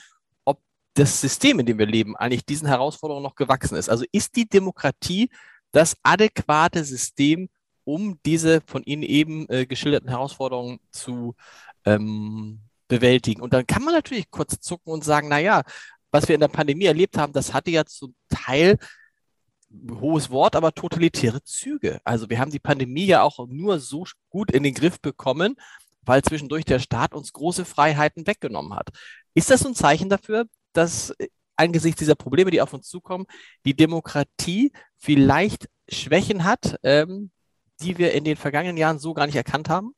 ob 0.45 0.61
das 0.93 1.19
System, 1.19 1.59
in 1.59 1.65
dem 1.65 1.79
wir 1.79 1.85
leben, 1.85 2.15
eigentlich 2.15 2.45
diesen 2.45 2.67
Herausforderungen 2.67 3.23
noch 3.23 3.35
gewachsen 3.35 3.75
ist. 3.75 3.89
Also 3.89 4.05
ist 4.13 4.37
die 4.37 4.47
Demokratie 4.47 5.29
das 5.73 5.97
adäquate 6.03 6.85
System, 6.85 7.49
um 7.87 8.19
diese 8.25 8.61
von 8.67 8.83
Ihnen 8.83 9.03
eben 9.03 9.47
äh, 9.47 9.65
geschilderten 9.65 10.09
Herausforderungen 10.09 10.79
zu 10.91 11.35
ähm, 11.85 12.59
bewältigen? 12.89 13.41
Und 13.41 13.53
dann 13.53 13.65
kann 13.65 13.83
man 13.83 13.93
natürlich 13.93 14.29
kurz 14.29 14.59
zucken 14.59 14.91
und 14.91 15.05
sagen, 15.05 15.29
naja, 15.29 15.63
was 16.11 16.27
wir 16.27 16.35
in 16.35 16.41
der 16.41 16.49
Pandemie 16.49 16.85
erlebt 16.85 17.17
haben, 17.17 17.31
das 17.31 17.53
hatte 17.53 17.71
ja 17.71 17.85
zum 17.85 18.13
Teil 18.29 18.77
hohes 19.89 20.29
Wort, 20.29 20.57
aber 20.57 20.73
totalitäre 20.73 21.41
Züge. 21.43 22.01
Also 22.03 22.29
wir 22.29 22.39
haben 22.39 22.51
die 22.51 22.59
Pandemie 22.59 23.05
ja 23.05 23.21
auch 23.21 23.47
nur 23.47 23.79
so 23.79 24.05
gut 24.29 24.51
in 24.51 24.63
den 24.63 24.73
Griff 24.73 24.99
bekommen, 24.99 25.55
weil 26.01 26.21
zwischendurch 26.23 26.65
der 26.65 26.79
Staat 26.79 27.13
uns 27.13 27.31
große 27.31 27.63
Freiheiten 27.63 28.27
weggenommen 28.27 28.73
hat. 28.73 28.89
Ist 29.33 29.49
das 29.49 29.65
ein 29.65 29.75
Zeichen 29.75 30.09
dafür, 30.09 30.45
dass 30.73 31.11
äh, 31.11 31.27
angesichts 31.55 31.99
dieser 31.99 32.15
Probleme, 32.15 32.51
die 32.51 32.61
auf 32.61 32.73
uns 32.73 32.87
zukommen, 32.87 33.25
die 33.65 33.75
Demokratie 33.75 34.73
vielleicht 34.97 35.69
Schwächen 35.89 36.43
hat, 36.43 36.77
ähm, 36.83 37.31
die 37.81 37.97
wir 37.97 38.13
in 38.13 38.23
den 38.23 38.35
vergangenen 38.35 38.77
Jahren 38.77 38.99
so 38.99 39.13
gar 39.13 39.25
nicht 39.25 39.35
erkannt 39.35 39.69
haben? 39.69 39.93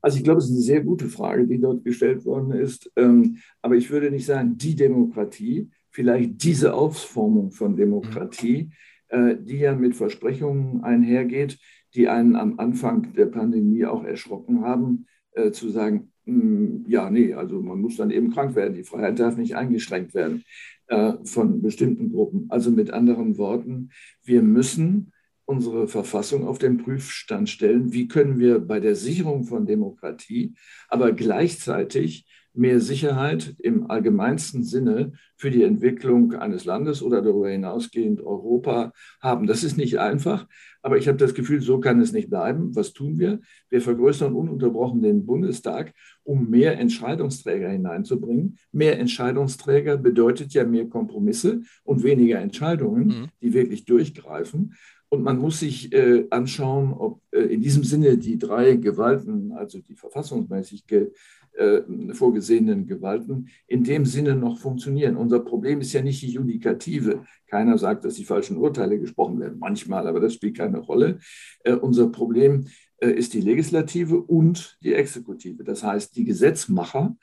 Also 0.00 0.18
ich 0.18 0.24
glaube, 0.24 0.38
es 0.38 0.46
ist 0.46 0.52
eine 0.52 0.60
sehr 0.60 0.82
gute 0.82 1.08
Frage, 1.08 1.46
die 1.46 1.58
dort 1.58 1.84
gestellt 1.84 2.24
worden 2.26 2.52
ist. 2.52 2.90
Ähm, 2.96 3.38
aber 3.62 3.76
ich 3.76 3.90
würde 3.90 4.10
nicht 4.10 4.26
sagen, 4.26 4.58
die 4.58 4.74
Demokratie, 4.74 5.70
vielleicht 5.90 6.42
diese 6.42 6.74
Ausformung 6.74 7.52
von 7.52 7.74
Demokratie, 7.74 8.70
äh, 9.08 9.36
die 9.40 9.58
ja 9.58 9.74
mit 9.74 9.96
Versprechungen 9.96 10.84
einhergeht, 10.84 11.58
die 11.94 12.08
einen 12.08 12.36
am 12.36 12.58
Anfang 12.58 13.14
der 13.14 13.26
Pandemie 13.26 13.86
auch 13.86 14.04
erschrocken 14.04 14.60
haben, 14.60 15.06
äh, 15.32 15.52
zu 15.52 15.70
sagen, 15.70 16.12
hm, 16.26 16.84
ja, 16.86 17.10
nee, 17.10 17.32
also 17.32 17.62
man 17.62 17.80
muss 17.80 17.96
dann 17.96 18.10
eben 18.10 18.30
krank 18.30 18.54
werden, 18.56 18.74
die 18.74 18.84
Freiheit 18.84 19.18
darf 19.18 19.36
nicht 19.36 19.56
eingeschränkt 19.56 20.14
werden 20.14 20.44
äh, 20.88 21.14
von 21.24 21.62
bestimmten 21.62 22.12
Gruppen. 22.12 22.46
Also 22.50 22.70
mit 22.70 22.90
anderen 22.90 23.38
Worten, 23.38 23.90
wir 24.22 24.42
müssen 24.42 25.13
unsere 25.46 25.88
Verfassung 25.88 26.46
auf 26.46 26.58
den 26.58 26.78
Prüfstand 26.78 27.48
stellen. 27.50 27.92
Wie 27.92 28.08
können 28.08 28.38
wir 28.38 28.58
bei 28.58 28.80
der 28.80 28.96
Sicherung 28.96 29.44
von 29.44 29.66
Demokratie, 29.66 30.54
aber 30.88 31.12
gleichzeitig 31.12 32.26
mehr 32.54 32.80
Sicherheit 32.80 33.56
im 33.58 33.90
allgemeinsten 33.90 34.62
Sinne 34.62 35.12
für 35.36 35.50
die 35.50 35.64
Entwicklung 35.64 36.34
eines 36.34 36.64
Landes 36.64 37.02
oder 37.02 37.20
darüber 37.20 37.50
hinausgehend 37.50 38.20
Europa 38.20 38.92
haben. 39.20 39.46
Das 39.46 39.64
ist 39.64 39.76
nicht 39.76 39.98
einfach, 39.98 40.46
aber 40.80 40.96
ich 40.96 41.08
habe 41.08 41.18
das 41.18 41.34
Gefühl, 41.34 41.60
so 41.60 41.80
kann 41.80 42.00
es 42.00 42.12
nicht 42.12 42.30
bleiben. 42.30 42.74
Was 42.76 42.92
tun 42.92 43.18
wir? 43.18 43.40
Wir 43.70 43.80
vergrößern 43.80 44.34
ununterbrochen 44.34 45.02
den 45.02 45.26
Bundestag, 45.26 45.92
um 46.22 46.48
mehr 46.48 46.78
Entscheidungsträger 46.78 47.68
hineinzubringen. 47.68 48.58
Mehr 48.70 49.00
Entscheidungsträger 49.00 49.96
bedeutet 49.96 50.54
ja 50.54 50.64
mehr 50.64 50.88
Kompromisse 50.88 51.62
und 51.82 52.04
weniger 52.04 52.38
Entscheidungen, 52.38 53.06
mhm. 53.06 53.28
die 53.42 53.52
wirklich 53.52 53.84
durchgreifen. 53.84 54.74
Und 55.14 55.22
man 55.22 55.38
muss 55.38 55.60
sich 55.60 55.92
äh, 55.92 56.26
anschauen, 56.30 56.92
ob 56.92 57.20
äh, 57.30 57.40
in 57.40 57.60
diesem 57.60 57.84
Sinne 57.84 58.18
die 58.18 58.38
drei 58.38 58.74
Gewalten, 58.74 59.52
also 59.52 59.78
die 59.78 59.94
verfassungsmäßig 59.94 60.86
ge, 60.86 61.12
äh, 61.56 61.82
vorgesehenen 62.12 62.86
Gewalten, 62.86 63.48
in 63.68 63.84
dem 63.84 64.04
Sinne 64.04 64.34
noch 64.34 64.58
funktionieren. 64.58 65.16
Unser 65.16 65.38
Problem 65.38 65.80
ist 65.80 65.92
ja 65.92 66.02
nicht 66.02 66.20
die 66.22 66.32
Judikative. 66.32 67.24
Keiner 67.46 67.78
sagt, 67.78 68.04
dass 68.04 68.14
die 68.14 68.24
falschen 68.24 68.56
Urteile 68.56 68.98
gesprochen 68.98 69.38
werden, 69.38 69.58
manchmal, 69.60 70.08
aber 70.08 70.18
das 70.18 70.34
spielt 70.34 70.56
keine 70.56 70.78
Rolle. 70.78 71.20
Äh, 71.62 71.74
unser 71.74 72.08
Problem 72.08 72.66
äh, 72.98 73.10
ist 73.10 73.34
die 73.34 73.40
Legislative 73.40 74.20
und 74.20 74.78
die 74.82 74.94
Exekutive. 74.94 75.62
Das 75.62 75.84
heißt, 75.84 76.16
die 76.16 76.24
Gesetzmacher 76.24 77.16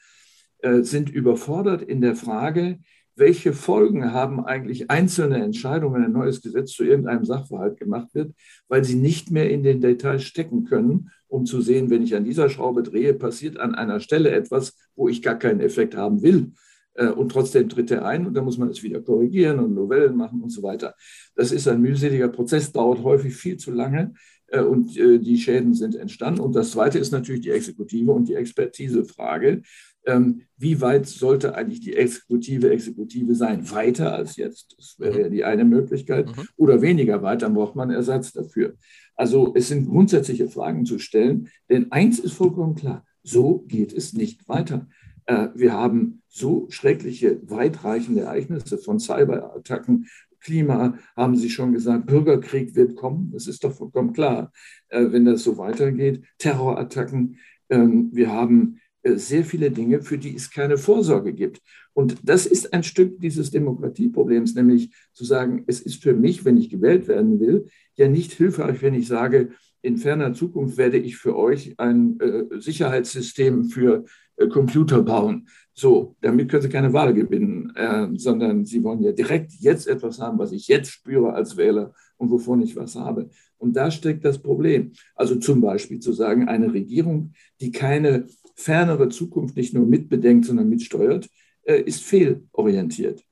äh, 0.60 0.82
sind 0.84 1.10
überfordert 1.10 1.82
in 1.82 2.00
der 2.00 2.16
Frage, 2.16 2.80
welche 3.22 3.54
Folgen 3.54 4.12
haben 4.12 4.44
eigentlich 4.44 4.90
einzelne 4.90 5.42
Entscheidungen, 5.44 5.94
wenn 5.94 6.06
ein 6.06 6.12
neues 6.12 6.42
Gesetz 6.42 6.72
zu 6.72 6.84
irgendeinem 6.84 7.24
Sachverhalt 7.24 7.78
gemacht 7.78 8.10
wird, 8.14 8.34
weil 8.68 8.84
sie 8.84 8.96
nicht 8.96 9.30
mehr 9.30 9.50
in 9.50 9.62
den 9.62 9.80
Details 9.80 10.24
stecken 10.24 10.66
können, 10.66 11.12
um 11.28 11.46
zu 11.46 11.62
sehen, 11.62 11.92
wenn 11.92 12.02
ich 12.02 12.16
an 12.16 12.26
dieser 12.26 12.50
Schraube 12.50 12.82
drehe, 12.82 13.14
passiert 13.14 13.60
an 13.60 13.76
einer 13.76 14.00
Stelle 14.00 14.32
etwas, 14.32 14.76
wo 14.96 15.08
ich 15.08 15.22
gar 15.22 15.36
keinen 15.36 15.62
Effekt 15.62 15.96
haben 15.96 16.24
will. 16.24 16.52
Äh, 16.96 17.10
und 17.10 17.32
trotzdem 17.32 17.70
tritt 17.70 17.92
er 17.92 18.06
ein 18.06 18.26
und 18.26 18.34
dann 18.34 18.44
muss 18.44 18.58
man 18.58 18.70
es 18.70 18.82
wieder 18.82 19.02
korrigieren 19.02 19.60
und 19.60 19.76
Novellen 19.76 20.18
machen 20.18 20.42
und 20.42 20.50
so 20.50 20.64
weiter. 20.64 20.96
Das 21.36 21.52
ist 21.52 21.68
ein 21.68 21.80
mühseliger 21.80 22.28
Prozess, 22.28 22.72
dauert 22.72 23.04
häufig 23.04 23.36
viel 23.36 23.58
zu 23.58 23.72
lange 23.72 24.14
und 24.60 24.98
äh, 24.98 25.20
die 25.20 25.38
Schäden 25.38 25.74
sind 25.74 25.96
entstanden. 25.96 26.42
Und 26.42 26.56
das 26.56 26.72
Zweite 26.72 27.00
ist 27.00 27.12
natürlich 27.12 27.42
die 27.42 27.52
Exekutive 27.52 28.12
und 28.12 28.28
die 28.28 28.36
Expertisefrage. 28.36 29.62
Ähm, 30.06 30.42
wie 30.58 30.82
weit 30.82 31.06
sollte 31.08 31.56
eigentlich 31.56 31.80
die 31.80 31.96
Exekutive 31.96 32.70
Exekutive 32.70 33.36
sein? 33.36 33.70
Weiter 33.72 34.14
als 34.14 34.36
jetzt, 34.36 34.76
das 34.78 34.96
wäre 35.00 35.22
ja 35.22 35.30
die 35.30 35.44
eine 35.44 35.64
Möglichkeit, 35.64 36.36
mhm. 36.36 36.48
oder 36.58 36.82
weniger 36.82 37.22
weit, 37.22 37.44
dann 37.44 37.54
braucht 37.54 37.76
man 37.76 37.92
Ersatz 37.92 38.32
dafür. 38.32 38.74
Also 39.16 39.54
es 39.56 39.68
sind 39.68 39.88
grundsätzliche 39.88 40.48
Fragen 40.48 40.86
zu 40.86 40.98
stellen, 40.98 41.50
denn 41.70 41.92
eins 41.92 42.20
ist 42.20 42.34
vollkommen 42.34 42.76
klar, 42.76 43.06
so 43.24 43.60
geht 43.68 43.94
es 43.94 44.14
nicht 44.14 44.50
weiter. 44.50 44.88
Äh, 45.28 45.50
wir 45.54 45.74
haben 45.74 46.22
so 46.28 46.66
schreckliche, 46.70 47.40
weitreichende 47.44 48.22
Ereignisse 48.22 48.78
von 48.78 49.00
Cyberattacken, 49.00 50.08
Klima, 50.42 50.98
haben 51.16 51.36
Sie 51.36 51.50
schon 51.50 51.74
gesagt, 51.74 52.08
Bürgerkrieg 52.08 52.76
wird 52.76 52.96
kommen, 52.96 53.32
das 53.32 53.48
ist 53.48 53.64
doch 53.64 53.74
vollkommen 53.74 54.14
klar, 54.14 54.52
äh, 54.90 55.06
wenn 55.12 55.26
das 55.26 55.44
so 55.44 55.58
weitergeht. 55.58 56.24
Terrorattacken, 56.38 57.38
ähm, 57.70 58.10
wir 58.12 58.32
haben 58.32 58.80
äh, 59.04 59.16
sehr 59.16 59.44
viele 59.44 59.72
Dinge, 59.72 60.02
für 60.02 60.18
die 60.18 60.36
es 60.36 60.52
keine 60.52 60.78
Vorsorge 60.78 61.34
gibt. 61.34 61.62
Und 61.94 62.18
das 62.24 62.46
ist 62.46 62.74
ein 62.74 62.84
Stück 62.84 63.20
dieses 63.20 63.52
Demokratieproblems, 63.52 64.56
nämlich 64.56 64.92
zu 65.14 65.26
sagen, 65.26 65.64
es 65.68 65.82
ist 65.82 66.02
für 66.02 66.14
mich, 66.14 66.46
wenn 66.46 66.58
ich 66.58 66.70
gewählt 66.70 67.08
werden 67.08 67.40
will, 67.40 67.68
ja 67.96 68.08
nicht 68.08 68.34
hilfreich, 68.34 68.82
wenn 68.82 68.94
ich 68.94 69.08
sage, 69.08 69.50
in 69.82 69.98
ferner 69.98 70.34
Zukunft 70.34 70.78
werde 70.78 70.98
ich 70.98 71.18
für 71.18 71.36
euch 71.36 71.74
ein 71.78 72.20
äh, 72.20 72.60
Sicherheitssystem 72.60 73.66
für 73.66 74.06
Computer 74.50 75.02
bauen. 75.02 75.48
So, 75.74 76.16
damit 76.22 76.50
können 76.50 76.64
Sie 76.64 76.70
keine 76.70 76.94
Wahl 76.94 77.14
gewinnen, 77.14 77.74
äh, 77.76 78.08
sondern 78.16 78.66
Sie 78.66 78.84
wollen 78.84 79.02
ja 79.02 79.12
direkt 79.12 79.54
jetzt 79.54 79.88
etwas 79.88 80.20
haben, 80.20 80.38
was 80.38 80.52
ich 80.52 80.68
jetzt 80.68 80.92
spüre 80.92 81.34
als 81.34 81.58
Wähler 81.58 81.94
und 82.18 82.30
wovon 82.30 82.62
ich 82.62 82.76
was 82.76 82.96
habe. 82.96 83.30
Und 83.58 83.76
da 83.76 83.92
steckt 83.92 84.26
das 84.26 84.42
Problem. 84.42 84.92
Also 85.16 85.36
zum 85.36 85.62
Beispiel 85.62 86.00
zu 86.00 86.14
sagen, 86.14 86.48
eine 86.48 86.74
Regierung, 86.74 87.34
die 87.60 87.72
keine 87.72 88.26
fernere 88.56 89.10
Zukunft 89.10 89.56
nicht 89.56 89.74
nur 89.74 89.86
mitbedenkt, 89.86 90.46
sondern 90.46 90.70
mitsteuert, 90.70 91.30
äh, 91.64 91.82
ist 91.82 92.04
fehlorientiert. 92.04 93.24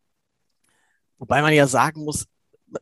Wobei 1.17 1.41
man 1.41 1.53
ja 1.53 1.67
sagen 1.67 2.05
muss, 2.05 2.25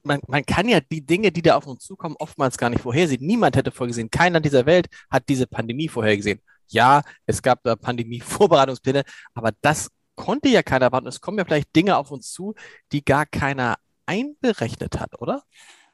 man, 0.04 0.20
man, 0.28 0.46
kann 0.46 0.68
ja 0.68 0.80
die 0.80 1.06
Dinge, 1.06 1.32
die 1.32 1.42
da 1.42 1.56
auf 1.56 1.68
uns 1.68 1.84
zukommen, 1.84 2.16
oftmals 2.20 2.58
gar 2.58 2.70
nicht 2.70 2.82
vorhersehen. 2.82 3.26
Niemand 3.26 3.56
hätte 3.56 3.72
vorgesehen, 3.72 4.10
keiner 4.12 4.40
dieser 4.40 4.66
Welt 4.66 4.88
hat 5.10 5.24
diese 5.30 5.48
Pandemie 5.48 5.88
vorhergesehen. 5.88 6.42
Ja, 6.68 7.02
es 7.26 7.42
gab 7.42 7.64
da 7.64 7.76
Pandemie-Vorbereitungspläne, 7.76 9.04
aber 9.34 9.52
das 9.62 9.90
konnte 10.16 10.50
ja 10.50 10.64
keiner 10.64 10.86
erwarten. 10.86 11.08
Es 11.08 11.22
kommen 11.22 11.38
ja 11.38 11.46
vielleicht 11.46 11.76
Dinge 11.76 11.98
auf 11.98 12.12
uns 12.12 12.32
zu, 12.32 12.56
die 12.92 13.04
gar 13.04 13.26
keiner 13.26 13.76
einberechnet 14.06 15.00
hat, 15.00 15.20
oder? 15.22 15.44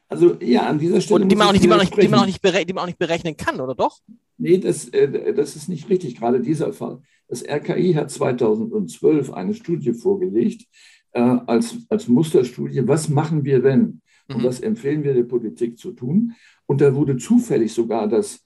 Also 0.07 0.37
ja, 0.41 0.67
an 0.67 0.79
dieser 0.79 1.01
Stelle. 1.01 1.23
Und 1.23 1.29
die 1.29 1.35
man, 1.35 1.47
auch 1.47 1.51
nicht, 1.51 1.63
die, 1.63 1.67
man 1.67 1.79
nicht, 1.79 1.95
die, 1.95 2.07
man 2.07 2.19
auch 2.19 2.25
nicht 2.25 2.43
die 2.43 2.73
man 2.73 2.83
auch 2.83 2.87
nicht 2.87 2.99
berechnen 2.99 3.35
kann, 3.35 3.59
oder 3.59 3.75
doch? 3.75 3.99
Nee, 4.37 4.57
das, 4.57 4.89
äh, 4.89 5.33
das 5.33 5.55
ist 5.55 5.69
nicht 5.69 5.89
richtig, 5.89 6.17
gerade 6.17 6.39
dieser 6.39 6.73
Fall. 6.73 7.01
Das 7.27 7.43
RKI 7.43 7.93
hat 7.93 8.11
2012 8.11 9.33
eine 9.33 9.53
Studie 9.53 9.93
vorgelegt 9.93 10.67
äh, 11.13 11.21
als, 11.21 11.77
als 11.89 12.07
Musterstudie, 12.07 12.87
was 12.87 13.09
machen 13.09 13.43
wir 13.45 13.63
wenn? 13.63 14.01
Und 14.29 14.37
mhm. 14.37 14.43
was 14.43 14.59
empfehlen 14.59 15.03
wir 15.03 15.13
der 15.13 15.23
Politik 15.23 15.77
zu 15.77 15.91
tun? 15.91 16.33
Und 16.65 16.81
da 16.81 16.95
wurde 16.95 17.17
zufällig 17.17 17.73
sogar 17.73 18.07
das 18.07 18.42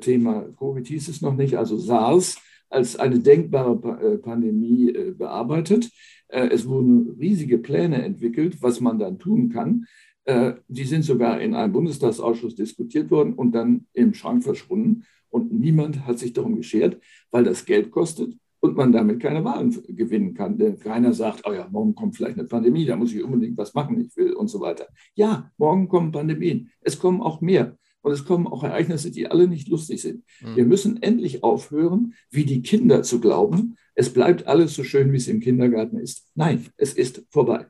Thema 0.00 0.42
Covid 0.58 0.86
hieß 0.86 1.08
es 1.08 1.22
noch 1.22 1.34
nicht, 1.34 1.56
also 1.56 1.78
SARS, 1.78 2.38
als 2.68 2.96
eine 2.96 3.18
denkbare 3.18 4.18
Pandemie 4.18 4.92
bearbeitet. 5.16 5.90
Es 6.28 6.68
wurden 6.68 7.16
riesige 7.18 7.58
Pläne 7.58 8.02
entwickelt, 8.02 8.60
was 8.60 8.80
man 8.80 8.98
dann 8.98 9.18
tun 9.18 9.48
kann. 9.48 9.86
Äh, 10.28 10.56
die 10.68 10.84
sind 10.84 11.06
sogar 11.06 11.40
in 11.40 11.54
einem 11.54 11.72
Bundestagsausschuss 11.72 12.54
diskutiert 12.54 13.10
worden 13.10 13.32
und 13.32 13.52
dann 13.52 13.86
im 13.94 14.12
Schrank 14.12 14.44
verschwunden. 14.44 15.04
Und 15.30 15.50
niemand 15.58 16.06
hat 16.06 16.18
sich 16.18 16.34
darum 16.34 16.56
geschert, 16.56 17.00
weil 17.30 17.44
das 17.44 17.64
Geld 17.64 17.90
kostet 17.90 18.36
und 18.60 18.76
man 18.76 18.92
damit 18.92 19.20
keine 19.20 19.42
Wahlen 19.42 19.74
gewinnen 19.88 20.34
kann. 20.34 20.58
Denn 20.58 20.78
keiner 20.78 21.14
sagt, 21.14 21.44
oh 21.46 21.52
ja, 21.54 21.66
morgen 21.70 21.94
kommt 21.94 22.14
vielleicht 22.14 22.38
eine 22.38 22.46
Pandemie, 22.46 22.84
da 22.84 22.96
muss 22.96 23.14
ich 23.14 23.24
unbedingt 23.24 23.56
was 23.56 23.72
machen, 23.72 23.98
ich 24.02 24.14
will 24.18 24.34
und 24.34 24.48
so 24.48 24.60
weiter. 24.60 24.88
Ja, 25.14 25.50
morgen 25.56 25.88
kommen 25.88 26.12
Pandemien. 26.12 26.70
Es 26.82 26.98
kommen 26.98 27.22
auch 27.22 27.40
mehr. 27.40 27.78
Und 28.08 28.14
es 28.14 28.24
kommen 28.24 28.46
auch 28.46 28.64
Ereignisse, 28.64 29.10
die 29.10 29.30
alle 29.30 29.46
nicht 29.46 29.68
lustig 29.68 30.00
sind. 30.00 30.24
Mhm. 30.40 30.56
Wir 30.56 30.64
müssen 30.64 31.02
endlich 31.02 31.44
aufhören, 31.44 32.14
wie 32.30 32.46
die 32.46 32.62
Kinder 32.62 33.02
zu 33.02 33.20
glauben, 33.20 33.76
es 33.94 34.10
bleibt 34.10 34.46
alles 34.46 34.74
so 34.74 34.82
schön, 34.82 35.12
wie 35.12 35.18
es 35.18 35.28
im 35.28 35.40
Kindergarten 35.40 35.98
ist. 35.98 36.24
Nein, 36.34 36.68
es 36.78 36.94
ist 36.94 37.22
vorbei. 37.30 37.66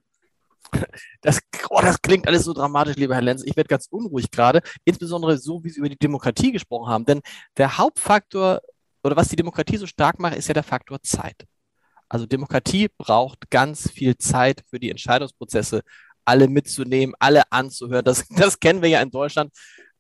Das, 1.23 1.40
oh, 1.71 1.80
das 1.80 2.00
klingt 2.00 2.28
alles 2.28 2.45
so 2.45 2.52
dramatisch, 2.52 2.95
lieber 2.95 3.14
Herr 3.16 3.23
Lenz. 3.23 3.42
Ich 3.42 3.57
werde 3.57 3.66
ganz 3.66 3.88
unruhig 3.90 4.30
gerade, 4.30 4.61
insbesondere 4.85 5.38
so, 5.38 5.64
wie 5.64 5.71
Sie 5.71 5.80
über 5.80 5.88
die 5.88 5.99
Demokratie 5.99 6.52
gesprochen 6.52 6.88
haben. 6.88 7.04
Denn 7.04 7.21
der 7.57 7.78
Hauptfaktor 7.78 8.61
oder 9.02 9.16
was 9.16 9.28
die 9.28 9.37
Demokratie 9.37 9.76
so 9.78 9.87
stark 9.87 10.21
macht, 10.21 10.37
ist 10.37 10.47
ja 10.47 10.54
der 10.54 10.62
Faktor 10.62 11.02
Zeit. 11.02 11.47
Also 12.09 12.26
Demokratie 12.26 12.88
braucht 12.97 13.50
ganz 13.50 13.90
viel 13.90 14.16
Zeit 14.18 14.62
für 14.71 14.78
die 14.78 14.90
Entscheidungsprozesse, 14.90 15.83
alle 16.25 16.47
mitzunehmen, 16.47 17.14
alle 17.18 17.50
anzuhören. 17.50 18.04
Das, 18.04 18.28
das 18.37 18.61
kennen 18.61 18.83
wir 18.83 18.90
ja 18.90 19.00
in 19.00 19.11
Deutschland 19.11 19.50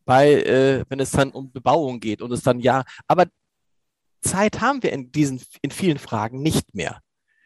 bei, 0.08 0.32
äh, 0.32 0.84
wenn 0.88 1.00
es 1.00 1.10
dann 1.10 1.32
um 1.32 1.52
Bebauung 1.52 2.00
geht 2.00 2.22
und 2.22 2.32
es 2.32 2.42
dann 2.42 2.60
ja, 2.60 2.84
aber 3.06 3.26
Zeit 4.22 4.62
haben 4.62 4.82
wir 4.82 4.90
in 4.90 5.12
diesen, 5.12 5.42
in 5.60 5.70
vielen 5.70 5.98
Fragen 5.98 6.40
nicht 6.40 6.74
mehr. 6.74 7.02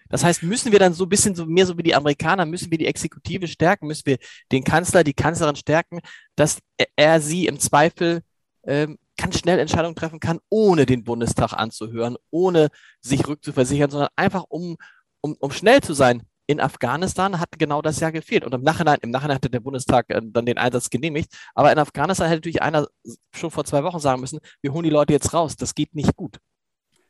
Das 0.08 0.22
heißt, 0.22 0.44
müssen 0.44 0.70
wir 0.70 0.78
dann 0.78 0.94
so 0.94 1.04
ein 1.04 1.08
bisschen 1.08 1.34
so 1.34 1.44
mehr 1.44 1.66
so 1.66 1.76
wie 1.76 1.82
die 1.82 1.96
Amerikaner, 1.96 2.46
müssen 2.46 2.70
wir 2.70 2.78
die 2.78 2.86
Exekutive 2.86 3.48
stärken, 3.48 3.88
müssen 3.88 4.06
wir 4.06 4.18
den 4.52 4.62
Kanzler, 4.62 5.02
die 5.02 5.12
Kanzlerin 5.12 5.56
stärken, 5.56 5.98
dass 6.36 6.60
er 6.94 7.20
sie 7.20 7.46
im 7.46 7.58
Zweifel 7.58 8.20
ähm, 8.62 8.96
ganz 9.16 9.40
schnell 9.40 9.58
Entscheidungen 9.58 9.96
treffen 9.96 10.20
kann, 10.20 10.38
ohne 10.48 10.86
den 10.86 11.02
Bundestag 11.02 11.54
anzuhören, 11.54 12.16
ohne 12.30 12.68
sich 13.00 13.26
rückzuversichern, 13.26 13.90
sondern 13.90 14.10
einfach 14.14 14.44
um, 14.48 14.76
um, 15.20 15.34
um 15.40 15.50
schnell 15.50 15.80
zu 15.80 15.94
sein. 15.94 16.22
In 16.52 16.60
Afghanistan 16.60 17.40
hat 17.40 17.58
genau 17.58 17.80
das 17.80 17.98
ja 18.00 18.10
gefehlt. 18.10 18.44
Und 18.44 18.52
im 18.52 18.60
Nachhinein, 18.60 18.98
im 19.00 19.08
Nachhinein 19.08 19.36
hatte 19.36 19.48
der 19.48 19.60
Bundestag 19.60 20.10
äh, 20.10 20.20
dann 20.22 20.44
den 20.44 20.58
Einsatz 20.58 20.90
genehmigt. 20.90 21.32
Aber 21.54 21.72
in 21.72 21.78
Afghanistan 21.78 22.28
hätte 22.28 22.40
natürlich 22.40 22.60
einer 22.60 22.88
schon 23.34 23.50
vor 23.50 23.64
zwei 23.64 23.82
Wochen 23.84 24.00
sagen 24.00 24.20
müssen, 24.20 24.38
wir 24.60 24.74
holen 24.74 24.84
die 24.84 24.90
Leute 24.90 25.14
jetzt 25.14 25.32
raus. 25.32 25.56
Das 25.56 25.74
geht 25.74 25.94
nicht 25.94 26.14
gut. 26.14 26.36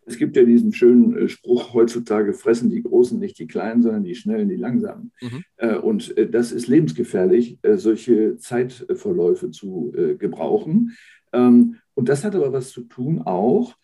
Es 0.06 0.16
gibt 0.16 0.36
ja 0.36 0.44
diesen 0.44 0.72
schönen 0.72 1.16
äh, 1.16 1.28
Spruch 1.28 1.74
heutzutage, 1.74 2.34
fressen 2.34 2.70
die 2.70 2.84
Großen 2.84 3.18
nicht 3.18 3.36
die 3.40 3.48
Kleinen, 3.48 3.82
sondern 3.82 4.04
die 4.04 4.14
Schnellen 4.14 4.48
die 4.48 4.54
Langsamen. 4.54 5.10
Mhm. 5.20 5.42
Äh, 5.56 5.74
und 5.74 6.14
das 6.30 6.52
ist 6.52 6.68
lebensgefährlich, 6.68 7.58
solche 7.74 8.36
Zeitverläufe 8.36 9.50
zu 9.50 9.92
gebrauchen. 10.18 10.96
Ähm, 11.32 11.78
und 11.94 12.08
das 12.08 12.22
hat 12.24 12.36
aber 12.36 12.52
was 12.52 12.70
zu 12.70 12.82
tun 12.82 13.22
auch 13.22 13.74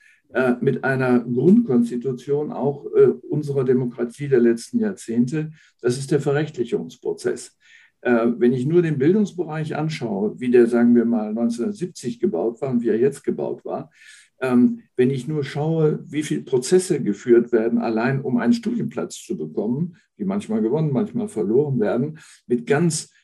mit 0.61 0.85
einer 0.85 1.20
Grundkonstitution 1.20 2.52
auch 2.52 2.85
unserer 3.30 3.64
Demokratie 3.64 4.28
der 4.28 4.40
letzten 4.40 4.78
Jahrzehnte. 4.78 5.52
Das 5.80 5.97
ist 5.97 6.11
der 6.11 6.20
Verrechtlichungsprozess. 6.20 7.56
Wenn 8.02 8.52
ich 8.52 8.66
nur 8.66 8.82
den 8.82 8.99
Bildungsbereich 8.99 9.75
anschaue, 9.75 10.38
wie 10.38 10.50
der, 10.50 10.66
sagen 10.66 10.94
wir 10.94 11.06
mal, 11.06 11.28
1970 11.28 12.20
gebaut 12.20 12.61
war 12.61 12.70
und 12.70 12.82
wie 12.82 12.88
er 12.88 12.99
jetzt 12.99 13.25
gebaut 13.25 13.64
war, 13.64 13.90
ähm, 14.40 14.82
wenn 14.97 15.11
ich 15.11 15.26
nur 15.26 15.44
schaue, 15.44 16.04
wie 16.06 16.23
viele 16.23 16.42
Prozesse 16.42 17.02
geführt 17.02 17.52
werden, 17.52 17.78
allein 17.78 18.20
um 18.20 18.38
einen 18.38 18.52
Studienplatz 18.52 19.16
zu 19.16 19.37
bekommen, 19.37 19.97
die 20.18 20.25
manchmal 20.25 20.62
gewonnen, 20.62 20.92
manchmal 20.92 21.28
verloren 21.28 21.80
werden, 21.80 22.18
mit 22.47 22.66
ganz 22.66 23.04
äh, 23.04 23.18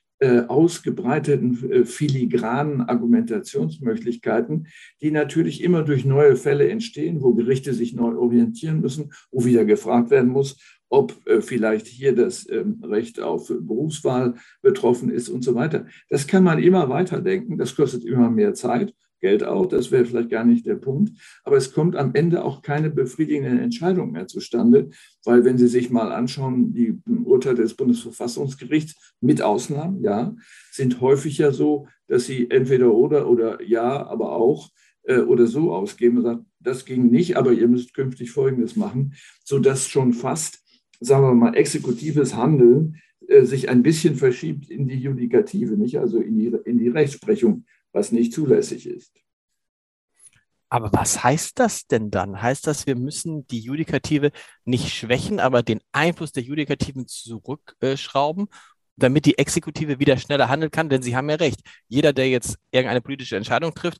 ausgebreiteten 0.49 1.71
äh, 1.71 1.85
filigranen 1.85 2.83
Argumentationsmöglichkeiten, 2.83 4.67
die 5.01 5.11
natürlich 5.11 5.63
immer 5.63 5.83
durch 5.83 6.05
neue 6.05 6.37
Fälle 6.37 6.69
entstehen, 6.69 7.23
wo 7.23 7.35
Gerichte 7.35 7.75
sich 7.75 7.95
neu 7.95 8.17
orientieren 8.17 8.81
müssen, 8.81 9.13
wo 9.31 9.45
wieder 9.45 9.65
gefragt 9.65 10.11
werden 10.11 10.31
muss, 10.31 10.59
ob 10.89 11.15
äh, 11.27 11.41
vielleicht 11.41 11.87
hier 11.87 12.15
das 12.15 12.49
ähm, 12.49 12.83
Recht 12.85 13.21
auf 13.21 13.49
Berufswahl 13.49 14.35
betroffen 14.63 15.11
ist 15.11 15.29
und 15.29 15.43
so 15.43 15.55
weiter. 15.55 15.87
Das 16.09 16.27
kann 16.27 16.45
man 16.45 16.63
immer 16.63 16.89
weiterdenken, 16.89 17.59
das 17.59 17.75
kostet 17.75 18.05
immer 18.05 18.31
mehr 18.31 18.55
Zeit 18.55 18.95
Geld 19.25 19.43
auch, 19.43 19.65
das 19.65 19.91
wäre 19.91 20.05
vielleicht 20.05 20.29
gar 20.29 20.45
nicht 20.45 20.67
der 20.67 20.75
Punkt. 20.75 21.19
Aber 21.45 21.57
es 21.57 21.73
kommt 21.73 21.97
am 21.97 22.15
Ende 22.15 22.45
auch 22.45 22.61
keine 22.61 22.91
befriedigende 22.91 23.63
Entscheidung 23.63 24.13
mehr 24.13 24.27
zustande, 24.27 24.91
weil 25.25 25.47
wenn 25.47 25.57
Sie 25.57 25.67
sich 25.67 25.89
mal 25.89 26.13
anschauen, 26.13 26.75
die 26.75 27.01
Urteile 27.25 27.63
des 27.63 27.73
Bundesverfassungsgerichts 27.73 29.15
mit 29.23 29.41
Ausnahmen, 29.41 30.03
ja, 30.03 30.37
sind 30.71 31.01
häufig 31.01 31.39
ja 31.39 31.53
so, 31.53 31.87
dass 32.07 32.27
sie 32.27 32.51
entweder 32.51 32.93
oder 32.93 33.27
oder 33.27 33.63
ja, 33.63 34.07
aber 34.07 34.33
auch 34.33 34.69
äh, 35.05 35.21
oder 35.21 35.47
so 35.47 35.73
ausgeben 35.73 36.19
und 36.19 36.25
sagen, 36.25 36.47
das 36.61 36.85
ging 36.85 37.11
nicht, 37.11 37.39
aber 37.39 37.53
ihr 37.53 37.69
müsst 37.69 37.95
künftig 37.95 38.31
Folgendes 38.31 38.77
machen, 38.77 39.15
sodass 39.43 39.89
schon 39.89 40.13
fast, 40.13 40.63
sagen 41.01 41.25
wir 41.25 41.35
mal, 41.35 41.55
exekutives 41.55 42.35
Handeln 42.35 42.97
äh, 43.29 43.45
sich 43.45 43.71
ein 43.71 43.83
bisschen 43.83 44.17
verschiebt 44.17 44.69
in 44.69 44.87
die 44.87 44.99
Judikative, 44.99 45.79
nicht 45.79 45.99
also 45.99 46.21
in 46.21 46.37
die, 46.37 46.53
in 46.67 46.79
die 46.79 46.89
Rechtsprechung 46.89 47.65
was 47.95 48.13
nicht 48.13 48.33
zulässig 48.33 48.87
ist. 48.87 49.13
Aber 50.69 50.93
was 50.93 51.23
heißt 51.23 51.59
das 51.61 51.87
denn 51.87 52.11
dann? 52.11 52.43
Heißt 52.43 52.67
das, 52.67 52.87
wir 52.87 52.97
müssen 52.97 53.47
die 53.47 53.61
Judikative 53.61 54.33
nicht 54.65 54.93
schwächen, 54.93 55.39
aber 55.39 55.63
den 55.63 55.81
Einfluss 55.93 56.33
der 56.33 56.43
Judikativen 56.43 57.07
zurückschrauben, 57.07 58.49
damit 58.97 59.25
die 59.25 59.39
Exekutive 59.39 60.01
wieder 60.01 60.17
schneller 60.17 60.49
handeln 60.49 60.73
kann? 60.73 60.89
Denn 60.89 61.03
Sie 61.03 61.15
haben 61.15 61.31
ja 61.31 61.37
recht. 61.37 61.61
Jeder, 61.87 62.13
der 62.13 62.29
jetzt 62.29 62.59
irgendeine 62.73 63.01
politische 63.03 63.37
Entscheidung 63.37 63.73
trifft, 63.73 63.99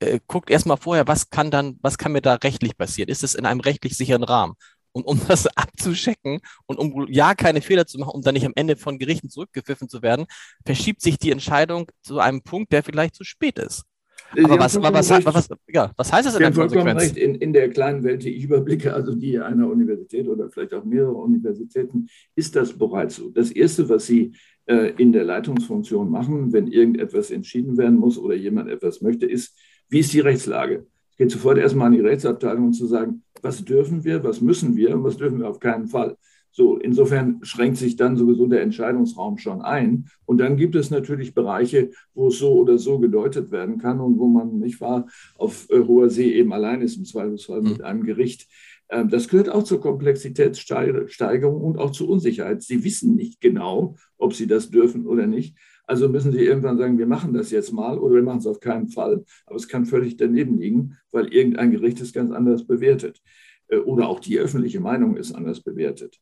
äh, 0.00 0.18
guckt 0.26 0.50
erstmal 0.50 0.76
vorher, 0.76 1.06
was 1.06 1.30
kann 1.30 1.52
dann, 1.52 1.78
was 1.82 1.98
kann 1.98 2.12
mir 2.12 2.22
da 2.22 2.34
rechtlich 2.34 2.76
passieren? 2.76 3.08
Ist 3.08 3.22
es 3.22 3.34
in 3.36 3.46
einem 3.46 3.60
rechtlich 3.60 3.96
sicheren 3.96 4.24
Rahmen? 4.24 4.54
Und 4.92 5.04
um 5.04 5.20
das 5.28 5.46
abzuschecken 5.56 6.40
und 6.66 6.78
um 6.78 7.06
ja 7.08 7.34
keine 7.34 7.60
Fehler 7.60 7.86
zu 7.86 7.98
machen, 7.98 8.12
um 8.14 8.22
dann 8.22 8.34
nicht 8.34 8.46
am 8.46 8.52
Ende 8.56 8.76
von 8.76 8.98
Gerichten 8.98 9.30
zurückgepfiffen 9.30 9.88
zu 9.88 10.02
werden, 10.02 10.26
verschiebt 10.64 11.02
sich 11.02 11.18
die 11.18 11.30
Entscheidung 11.30 11.90
zu 12.02 12.18
einem 12.18 12.42
Punkt, 12.42 12.72
der 12.72 12.82
vielleicht 12.82 13.14
zu 13.14 13.24
spät 13.24 13.58
ist. 13.58 13.84
Aber 14.36 14.58
was, 14.58 14.76
aber 14.76 14.92
was, 14.92 15.10
was, 15.10 15.48
ja, 15.68 15.90
was, 15.96 16.12
heißt 16.12 16.26
das 16.26 16.34
in 16.34 16.40
der 16.40 16.52
Konsequenz? 16.52 17.00
Recht. 17.00 17.16
In, 17.16 17.34
in 17.36 17.52
der 17.52 17.70
kleinen 17.70 18.04
Welt, 18.04 18.22
die 18.22 18.34
ich 18.34 18.44
überblicke, 18.44 18.92
also 18.92 19.14
die 19.14 19.38
einer 19.38 19.70
Universität 19.70 20.28
oder 20.28 20.50
vielleicht 20.50 20.74
auch 20.74 20.84
mehrere 20.84 21.14
Universitäten, 21.14 22.08
ist 22.34 22.54
das 22.54 22.76
bereits 22.76 23.16
so. 23.16 23.30
Das 23.30 23.50
Erste, 23.50 23.88
was 23.88 24.06
Sie 24.06 24.32
äh, 24.66 24.92
in 24.98 25.12
der 25.12 25.24
Leitungsfunktion 25.24 26.10
machen, 26.10 26.52
wenn 26.52 26.66
irgendetwas 26.66 27.30
entschieden 27.30 27.78
werden 27.78 27.98
muss 27.98 28.18
oder 28.18 28.34
jemand 28.34 28.68
etwas 28.68 29.00
möchte, 29.00 29.24
ist, 29.24 29.58
wie 29.88 30.00
ist 30.00 30.12
die 30.12 30.20
Rechtslage? 30.20 30.86
Geht 31.18 31.30
sofort 31.30 31.58
erstmal 31.58 31.88
an 31.88 31.92
die 31.92 32.00
Rechtsabteilung 32.00 32.66
um 32.66 32.72
zu 32.72 32.86
sagen, 32.86 33.22
was 33.42 33.64
dürfen 33.64 34.04
wir, 34.04 34.24
was 34.24 34.40
müssen 34.40 34.76
wir 34.76 34.94
und 34.94 35.04
was 35.04 35.16
dürfen 35.16 35.40
wir 35.40 35.48
auf 35.48 35.60
keinen 35.60 35.88
Fall. 35.88 36.16
So, 36.50 36.76
insofern 36.76 37.38
schränkt 37.42 37.76
sich 37.76 37.96
dann 37.96 38.16
sowieso 38.16 38.46
der 38.46 38.62
Entscheidungsraum 38.62 39.38
schon 39.38 39.62
ein. 39.62 40.06
Und 40.24 40.38
dann 40.38 40.56
gibt 40.56 40.74
es 40.74 40.90
natürlich 40.90 41.34
Bereiche, 41.34 41.90
wo 42.14 42.28
es 42.28 42.38
so 42.38 42.52
oder 42.54 42.78
so 42.78 42.98
gedeutet 42.98 43.50
werden 43.52 43.78
kann 43.78 44.00
und 44.00 44.18
wo 44.18 44.26
man 44.26 44.58
nicht 44.58 44.80
wahr 44.80 45.06
auf 45.36 45.68
äh, 45.70 45.80
hoher 45.80 46.10
See 46.10 46.32
eben 46.32 46.52
allein 46.52 46.80
ist, 46.80 46.96
im 46.96 47.04
Zweifelsfall 47.04 47.62
mit 47.62 47.78
hm. 47.78 47.84
einem 47.84 48.02
Gericht. 48.02 48.48
Ähm, 48.88 49.08
das 49.08 49.28
gehört 49.28 49.50
auch 49.50 49.62
zur 49.62 49.80
Komplexitätssteigerung 49.80 51.60
und 51.60 51.78
auch 51.78 51.92
zur 51.92 52.08
Unsicherheit. 52.08 52.62
Sie 52.62 52.82
wissen 52.82 53.14
nicht 53.14 53.40
genau, 53.40 53.96
ob 54.16 54.34
sie 54.34 54.46
das 54.46 54.70
dürfen 54.70 55.06
oder 55.06 55.26
nicht. 55.26 55.56
Also 55.88 56.06
müssen 56.06 56.32
Sie 56.32 56.44
irgendwann 56.44 56.76
sagen, 56.76 56.98
wir 56.98 57.06
machen 57.06 57.32
das 57.32 57.50
jetzt 57.50 57.72
mal 57.72 57.98
oder 57.98 58.16
wir 58.16 58.22
machen 58.22 58.40
es 58.40 58.46
auf 58.46 58.60
keinen 58.60 58.88
Fall. 58.88 59.24
Aber 59.46 59.56
es 59.56 59.68
kann 59.68 59.86
völlig 59.86 60.18
daneben 60.18 60.58
liegen, 60.58 60.98
weil 61.12 61.32
irgendein 61.32 61.70
Gericht 61.70 61.98
es 62.02 62.12
ganz 62.12 62.30
anders 62.30 62.66
bewertet. 62.66 63.22
Äh, 63.68 63.78
oder 63.78 64.06
auch 64.06 64.20
die 64.20 64.38
öffentliche 64.38 64.80
Meinung 64.80 65.16
ist 65.16 65.32
anders 65.32 65.62
bewertet. 65.62 66.18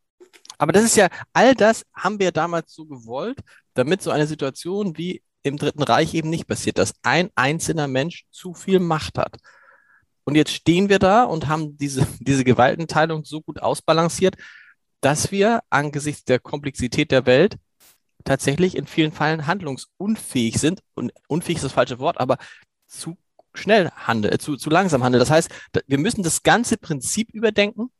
Aber 0.58 0.70
das 0.70 0.84
ist 0.84 0.96
ja, 0.96 1.08
all 1.32 1.54
das 1.56 1.84
haben 1.92 2.20
wir 2.20 2.30
damals 2.30 2.72
so 2.72 2.86
gewollt, 2.86 3.40
damit 3.74 4.02
so 4.02 4.12
eine 4.12 4.28
Situation 4.28 4.96
wie 4.96 5.20
im 5.42 5.56
Dritten 5.56 5.82
Reich 5.82 6.14
eben 6.14 6.30
nicht 6.30 6.46
passiert, 6.46 6.78
dass 6.78 6.94
ein 7.02 7.30
einzelner 7.34 7.88
Mensch 7.88 8.24
zu 8.30 8.54
viel 8.54 8.78
Macht 8.78 9.18
hat. 9.18 9.36
Und 10.22 10.36
jetzt 10.36 10.52
stehen 10.52 10.88
wir 10.88 11.00
da 11.00 11.24
und 11.24 11.48
haben 11.48 11.76
diese, 11.76 12.06
diese 12.20 12.44
Gewaltenteilung 12.44 13.24
so 13.24 13.40
gut 13.40 13.60
ausbalanciert, 13.60 14.36
dass 15.00 15.32
wir 15.32 15.60
angesichts 15.70 16.24
der 16.24 16.38
Komplexität 16.38 17.10
der 17.10 17.26
Welt 17.26 17.56
tatsächlich 18.26 18.76
in 18.76 18.86
vielen 18.86 19.12
Fällen 19.12 19.46
handlungsunfähig 19.46 20.58
sind. 20.58 20.80
Und 20.94 21.12
unfähig 21.28 21.56
ist 21.56 21.64
das 21.64 21.72
falsche 21.72 21.98
Wort, 21.98 22.20
aber 22.20 22.36
zu 22.86 23.16
schnell 23.54 23.90
handeln, 23.90 24.34
äh, 24.34 24.38
zu, 24.38 24.56
zu 24.56 24.68
langsam 24.68 25.02
handeln. 25.02 25.20
Das 25.20 25.30
heißt, 25.30 25.50
wir 25.86 25.98
müssen 25.98 26.22
das 26.22 26.42
ganze 26.42 26.76
Prinzip 26.76 27.32
überdenken. 27.32 27.90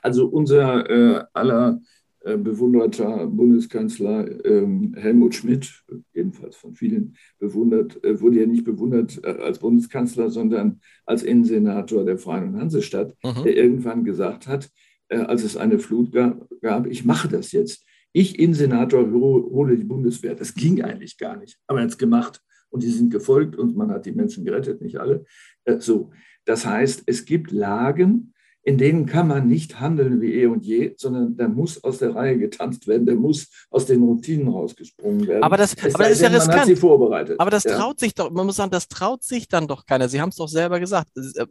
Also 0.00 0.26
unser 0.26 0.88
äh, 0.88 1.24
aller 1.32 1.80
äh, 2.20 2.36
bewunderter 2.36 3.26
Bundeskanzler 3.26 4.44
ähm, 4.44 4.94
Helmut 4.96 5.34
Schmidt, 5.34 5.82
jedenfalls 6.14 6.56
von 6.56 6.74
vielen 6.74 7.16
bewundert, 7.38 8.02
äh, 8.04 8.20
wurde 8.20 8.40
ja 8.40 8.46
nicht 8.46 8.64
bewundert 8.64 9.20
äh, 9.24 9.28
als 9.28 9.58
Bundeskanzler, 9.58 10.30
sondern 10.30 10.80
als 11.04 11.22
Innensenator 11.22 12.04
der 12.04 12.18
Freien 12.18 12.56
Hansestadt, 12.56 13.14
mhm. 13.24 13.42
der 13.44 13.56
irgendwann 13.56 14.04
gesagt 14.04 14.46
hat, 14.46 14.70
äh, 15.08 15.18
als 15.18 15.42
es 15.42 15.56
eine 15.56 15.78
Flut 15.78 16.12
gab, 16.12 16.48
gab, 16.60 16.86
ich 16.86 17.04
mache 17.04 17.28
das 17.28 17.50
jetzt. 17.52 17.84
Ich, 18.12 18.38
Innensenator, 18.38 19.10
hole 19.10 19.76
die 19.76 19.84
Bundeswehr. 19.84 20.34
Das 20.34 20.54
ging 20.54 20.82
eigentlich 20.82 21.16
gar 21.18 21.36
nicht. 21.36 21.58
Aber 21.66 21.78
er 21.78 21.84
hat 21.84 21.90
es 21.90 21.98
gemacht 21.98 22.42
und 22.70 22.82
die 22.82 22.90
sind 22.90 23.10
gefolgt 23.10 23.56
und 23.56 23.76
man 23.76 23.90
hat 23.90 24.06
die 24.06 24.12
Menschen 24.12 24.44
gerettet, 24.44 24.80
nicht 24.80 24.98
alle. 24.98 25.24
Äh, 25.64 25.80
so. 25.80 26.10
Das 26.44 26.66
heißt, 26.66 27.04
es 27.06 27.24
gibt 27.24 27.52
Lagen, 27.52 28.32
in 28.64 28.78
denen 28.78 29.06
kann 29.06 29.26
man 29.26 29.48
nicht 29.48 29.80
handeln 29.80 30.20
wie 30.20 30.34
eh 30.34 30.46
und 30.46 30.64
je, 30.64 30.94
sondern 30.96 31.36
da 31.36 31.48
muss 31.48 31.82
aus 31.82 31.98
der 31.98 32.14
Reihe 32.14 32.38
getanzt 32.38 32.86
werden, 32.86 33.06
der 33.06 33.16
muss 33.16 33.48
aus 33.70 33.86
den 33.86 34.02
Routinen 34.02 34.48
rausgesprungen 34.48 35.26
werden. 35.26 35.42
Aber 35.42 35.56
das, 35.56 35.76
aber 35.78 36.04
das 36.04 36.12
ist 36.12 36.22
ja 36.22 36.28
riskant. 36.28 36.60
hat 36.60 36.66
sie 36.66 36.76
vorbereitet. 36.76 37.40
Aber 37.40 37.50
das 37.50 37.64
ja. 37.64 37.76
traut 37.76 37.98
sich 37.98 38.14
doch, 38.14 38.30
man 38.30 38.46
muss 38.46 38.56
sagen, 38.56 38.70
das 38.70 38.86
traut 38.86 39.24
sich 39.24 39.48
dann 39.48 39.66
doch 39.66 39.84
keiner. 39.84 40.08
Sie 40.08 40.20
haben 40.20 40.28
es 40.28 40.36
doch 40.36 40.48
selber 40.48 40.78
gesagt. 40.78 41.08
Äh, 41.16 41.46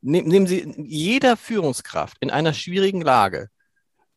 nehmen 0.00 0.46
Sie, 0.46 0.72
jeder 0.78 1.36
Führungskraft 1.36 2.16
in 2.20 2.30
einer 2.30 2.54
schwierigen 2.54 3.00
Lage 3.00 3.48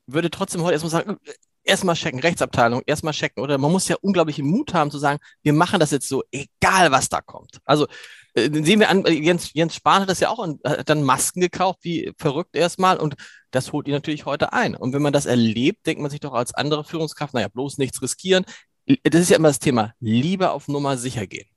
würde 0.06 0.30
trotzdem 0.30 0.62
heute 0.62 0.74
erstmal 0.74 0.92
sagen, 0.92 1.18
erstmal 1.66 1.96
checken, 1.96 2.20
Rechtsabteilung, 2.20 2.82
erstmal 2.86 3.14
checken. 3.14 3.44
Oder 3.44 3.58
man 3.58 3.72
muss 3.72 3.88
ja 3.88 3.98
unglaublichen 4.02 4.46
Mut 4.46 4.74
haben 4.74 4.92
zu 4.92 4.98
sagen, 4.98 5.20
wir 5.44 5.54
machen 5.54 5.80
das 5.80 5.92
jetzt 5.92 6.08
so, 6.08 6.24
egal 6.32 6.92
was 6.92 7.10
da 7.10 7.22
kommt. 7.22 7.60
Also 7.66 7.88
äh, 8.36 8.50
sehen 8.52 8.80
wir 8.80 8.90
an, 8.90 9.04
Jens, 9.06 9.54
Jens 9.54 9.76
Spahn 9.76 10.02
hat 10.04 10.10
das 10.10 10.20
ja 10.20 10.30
auch 10.30 10.48
hat 10.64 10.90
dann 10.90 11.04
Masken 11.04 11.42
gekauft, 11.42 11.80
wie 11.82 12.14
verrückt 12.18 12.56
erstmal. 12.56 12.98
Und 12.98 13.16
das 13.52 13.72
holt 13.74 13.88
ihn 13.88 13.94
natürlich 13.94 14.26
heute 14.26 14.54
ein. 14.54 14.76
Und 14.76 14.94
wenn 14.94 15.02
man 15.02 15.14
das 15.14 15.26
erlebt, 15.26 15.86
denkt 15.86 16.02
man 16.02 16.12
sich 16.12 16.20
doch 16.20 16.34
als 16.34 16.54
andere 16.54 16.84
Führungskraft, 16.84 17.34
naja, 17.34 17.48
bloß 17.48 17.78
nichts 17.78 18.02
riskieren. 18.02 18.46
Das 19.04 19.22
ist 19.22 19.30
ja 19.30 19.38
immer 19.38 19.48
das 19.50 19.60
Thema, 19.60 19.94
lieber 20.00 20.54
auf 20.54 20.68
Nummer 20.68 20.98
sicher 20.98 21.26
gehen. 21.26 21.48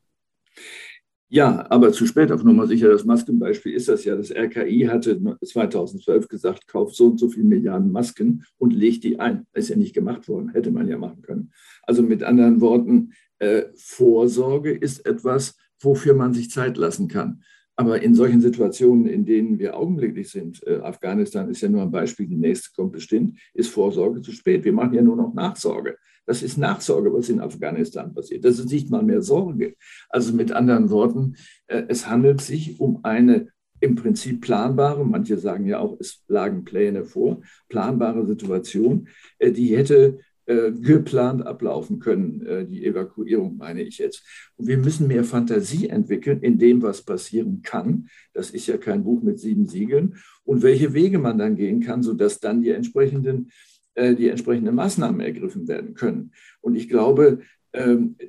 Ja, 1.31 1.67
aber 1.69 1.93
zu 1.93 2.07
spät 2.07 2.33
auf 2.33 2.43
Nummer 2.43 2.67
sicher. 2.67 2.89
Das 2.89 3.05
Maskenbeispiel 3.05 3.75
ist 3.75 3.89
das 3.89 4.05
ja. 4.05 4.17
Das 4.17 4.31
RKI 4.31 4.87
hatte 4.91 5.21
2012 5.45 6.27
gesagt, 6.27 6.67
kauft 6.67 6.95
so 6.95 7.09
und 7.09 7.19
so 7.19 7.29
viele 7.29 7.45
Milliarden 7.45 7.93
Masken 7.93 8.45
und 8.57 8.73
legt 8.73 9.05
die 9.05 9.21
ein. 9.21 9.47
Ist 9.53 9.69
ja 9.69 9.77
nicht 9.77 9.95
gemacht 9.95 10.27
worden, 10.29 10.51
hätte 10.51 10.71
man 10.71 10.89
ja 10.89 10.97
machen 10.97 11.21
können. 11.21 11.53
Also 11.83 12.03
mit 12.03 12.23
anderen 12.23 12.63
Worten, 12.63 13.13
äh, 13.41 13.65
Vorsorge 13.77 14.73
ist 14.73 15.05
etwas, 15.05 15.57
wofür 15.81 16.15
man 16.15 16.33
sich 16.33 16.51
Zeit 16.51 16.79
lassen 16.79 17.09
kann. 17.09 17.43
Aber 17.77 18.03
in 18.03 18.15
solchen 18.15 18.41
Situationen, 18.41 19.07
in 19.07 19.25
denen 19.25 19.59
wir 19.59 19.77
augenblicklich 19.77 20.31
sind, 20.31 20.67
äh, 20.67 20.79
Afghanistan 20.79 21.49
ist 21.49 21.61
ja 21.61 21.69
nur 21.69 21.83
ein 21.83 21.93
Beispiel, 21.93 22.27
die 22.27 22.37
nächste 22.37 22.71
kommt 22.75 22.93
bestimmt, 22.93 23.39
ist 23.55 23.71
Vorsorge 23.71 24.23
zu 24.23 24.33
spät. 24.33 24.65
Wir 24.65 24.73
machen 24.73 24.95
ja 24.95 25.03
nur 25.03 25.15
noch 25.15 25.33
Nachsorge. 25.35 25.97
Das 26.29 26.43
ist 26.43 26.59
Nachsorge, 26.59 27.11
was 27.11 27.31
in 27.31 27.41
Afghanistan 27.41 28.13
passiert. 28.13 28.45
Das 28.45 28.59
ist 28.59 28.71
nicht 28.71 28.91
mal 28.91 29.03
mehr 29.03 29.23
Sorge. 29.23 29.77
Also 30.11 30.35
mit 30.35 30.53
anderen 30.53 30.91
Worten, 30.91 31.37
äh, 31.69 31.85
es 31.89 32.07
handelt 32.07 32.43
sich 32.43 32.79
um 32.79 33.03
eine 33.03 33.49
im 33.81 33.95
Prinzip 33.95 34.43
planbare, 34.43 35.07
manche 35.07 35.39
sagen 35.39 35.65
ja 35.65 35.79
auch, 35.79 35.97
es 36.01 36.23
lagen 36.29 36.65
Pläne 36.65 37.07
vor, 37.07 37.41
planbare 37.71 38.27
Situation, 38.27 39.09
äh, 39.39 39.53
die 39.53 39.75
hätte 39.75 40.19
äh, 40.45 40.71
geplant 40.73 41.47
ablaufen 41.47 41.99
können, 41.99 42.69
die 42.71 42.85
Evakuierung 42.85 43.57
meine 43.57 43.83
ich 43.83 43.97
jetzt. 43.97 44.23
Und 44.57 44.67
wir 44.67 44.77
müssen 44.77 45.07
mehr 45.07 45.25
Fantasie 45.25 45.89
entwickeln 45.89 46.43
in 46.43 46.59
dem, 46.59 46.83
was 46.83 47.03
passieren 47.03 47.63
kann. 47.63 48.09
Das 48.35 48.51
ist 48.51 48.67
ja 48.67 48.77
kein 48.77 49.05
Buch 49.05 49.23
mit 49.23 49.39
sieben 49.39 49.67
Siegeln. 49.67 50.17
Und 50.45 50.63
welche 50.63 50.93
Wege 50.93 51.19
man 51.19 51.39
dann 51.39 51.57
gehen 51.57 51.81
kann, 51.81 52.03
sodass 52.03 52.41
dann 52.41 52.61
die 52.61 52.71
entsprechenden 52.71 53.51
die 53.99 54.29
entsprechenden 54.29 54.75
Maßnahmen 54.75 55.21
ergriffen 55.21 55.69
werden 55.69 55.95
können. 55.95 56.33
Und 56.61 56.77
ich 56.77 56.89
glaube, 56.89 57.41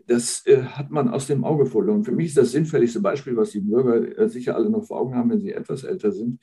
das 0.07 0.45
äh, 0.45 0.61
hat 0.63 0.91
man 0.91 1.09
aus 1.09 1.27
dem 1.27 1.43
Auge 1.43 1.65
verloren. 1.65 2.03
Für 2.03 2.11
mich 2.11 2.27
ist 2.27 2.37
das 2.37 2.51
sinnfälligste 2.51 2.99
Beispiel, 2.99 3.35
was 3.35 3.51
die 3.51 3.61
Bürger 3.61 4.17
äh, 4.17 4.29
sicher 4.29 4.55
alle 4.55 4.69
noch 4.69 4.83
vor 4.83 4.99
Augen 4.99 5.15
haben, 5.15 5.29
wenn 5.29 5.39
sie 5.39 5.53
etwas 5.53 5.83
älter 5.83 6.11
sind. 6.11 6.39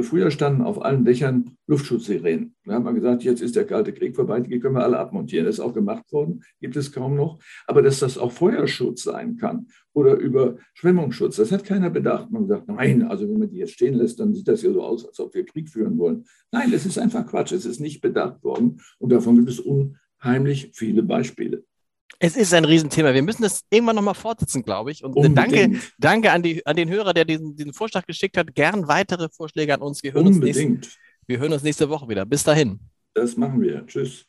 Früher 0.00 0.30
standen 0.30 0.62
auf 0.62 0.82
allen 0.82 1.04
Dächern 1.04 1.56
Luftschutzsirenen. 1.66 2.54
Da 2.64 2.74
hat 2.74 2.84
man 2.84 2.94
gesagt, 2.94 3.22
jetzt 3.22 3.40
ist 3.40 3.56
der 3.56 3.66
Kalte 3.66 3.92
Krieg 3.92 4.14
vorbei, 4.14 4.40
die 4.40 4.60
können 4.60 4.74
wir 4.74 4.84
alle 4.84 4.98
abmontieren. 4.98 5.46
Das 5.46 5.56
ist 5.56 5.60
auch 5.60 5.72
gemacht 5.72 6.12
worden, 6.12 6.42
gibt 6.60 6.76
es 6.76 6.92
kaum 6.92 7.16
noch. 7.16 7.38
Aber 7.66 7.82
dass 7.82 8.00
das 8.00 8.18
auch 8.18 8.32
Feuerschutz 8.32 9.04
sein 9.04 9.36
kann 9.36 9.68
oder 9.92 10.16
Überschwemmungsschutz, 10.16 11.36
das 11.36 11.52
hat 11.52 11.64
keiner 11.64 11.90
bedacht. 11.90 12.30
Man 12.30 12.46
sagt, 12.46 12.68
nein, 12.68 13.02
also 13.02 13.28
wenn 13.28 13.38
man 13.38 13.50
die 13.50 13.58
jetzt 13.58 13.72
stehen 13.72 13.94
lässt, 13.94 14.20
dann 14.20 14.34
sieht 14.34 14.48
das 14.48 14.62
ja 14.62 14.72
so 14.72 14.82
aus, 14.82 15.06
als 15.06 15.18
ob 15.20 15.34
wir 15.34 15.44
Krieg 15.44 15.68
führen 15.68 15.98
wollen. 15.98 16.24
Nein, 16.52 16.70
das 16.70 16.84
ist 16.84 16.98
einfach 16.98 17.26
Quatsch. 17.26 17.52
Es 17.52 17.64
ist 17.64 17.80
nicht 17.80 18.00
bedacht 18.00 18.42
worden. 18.42 18.80
Und 18.98 19.12
davon 19.12 19.36
gibt 19.36 19.48
es 19.48 19.60
unheimlich 19.60 20.70
viele 20.74 21.02
Beispiele. 21.02 21.64
Es 22.18 22.36
ist 22.36 22.52
ein 22.52 22.64
Riesenthema. 22.64 23.14
Wir 23.14 23.22
müssen 23.22 23.42
das 23.42 23.62
irgendwann 23.70 23.96
nochmal 23.96 24.14
fortsetzen, 24.14 24.62
glaube 24.62 24.90
ich. 24.90 25.04
Und 25.04 25.16
äh, 25.16 25.30
danke, 25.30 25.80
danke 25.98 26.32
an, 26.32 26.42
die, 26.42 26.64
an 26.66 26.76
den 26.76 26.90
Hörer, 26.90 27.14
der 27.14 27.24
diesen, 27.24 27.56
diesen 27.56 27.72
Vorschlag 27.72 28.04
geschickt 28.06 28.36
hat. 28.36 28.54
Gern 28.54 28.88
weitere 28.88 29.28
Vorschläge 29.30 29.74
an 29.74 29.80
uns. 29.80 30.02
Wir 30.02 30.12
hören, 30.12 30.26
Unbedingt. 30.26 30.56
uns 30.56 30.80
nächste, 30.80 30.98
wir 31.26 31.38
hören 31.38 31.52
uns 31.52 31.62
nächste 31.62 31.88
Woche 31.88 32.08
wieder. 32.08 32.26
Bis 32.26 32.44
dahin. 32.44 32.80
Das 33.14 33.36
machen 33.36 33.60
wir. 33.62 33.86
Tschüss. 33.86 34.26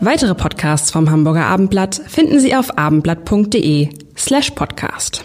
Weitere 0.00 0.34
Podcasts 0.34 0.90
vom 0.90 1.10
Hamburger 1.10 1.46
Abendblatt 1.46 2.00
finden 2.06 2.40
Sie 2.40 2.54
auf 2.54 2.78
abendblatt.de 2.78 3.90
slash 4.16 4.52
podcast. 4.52 5.24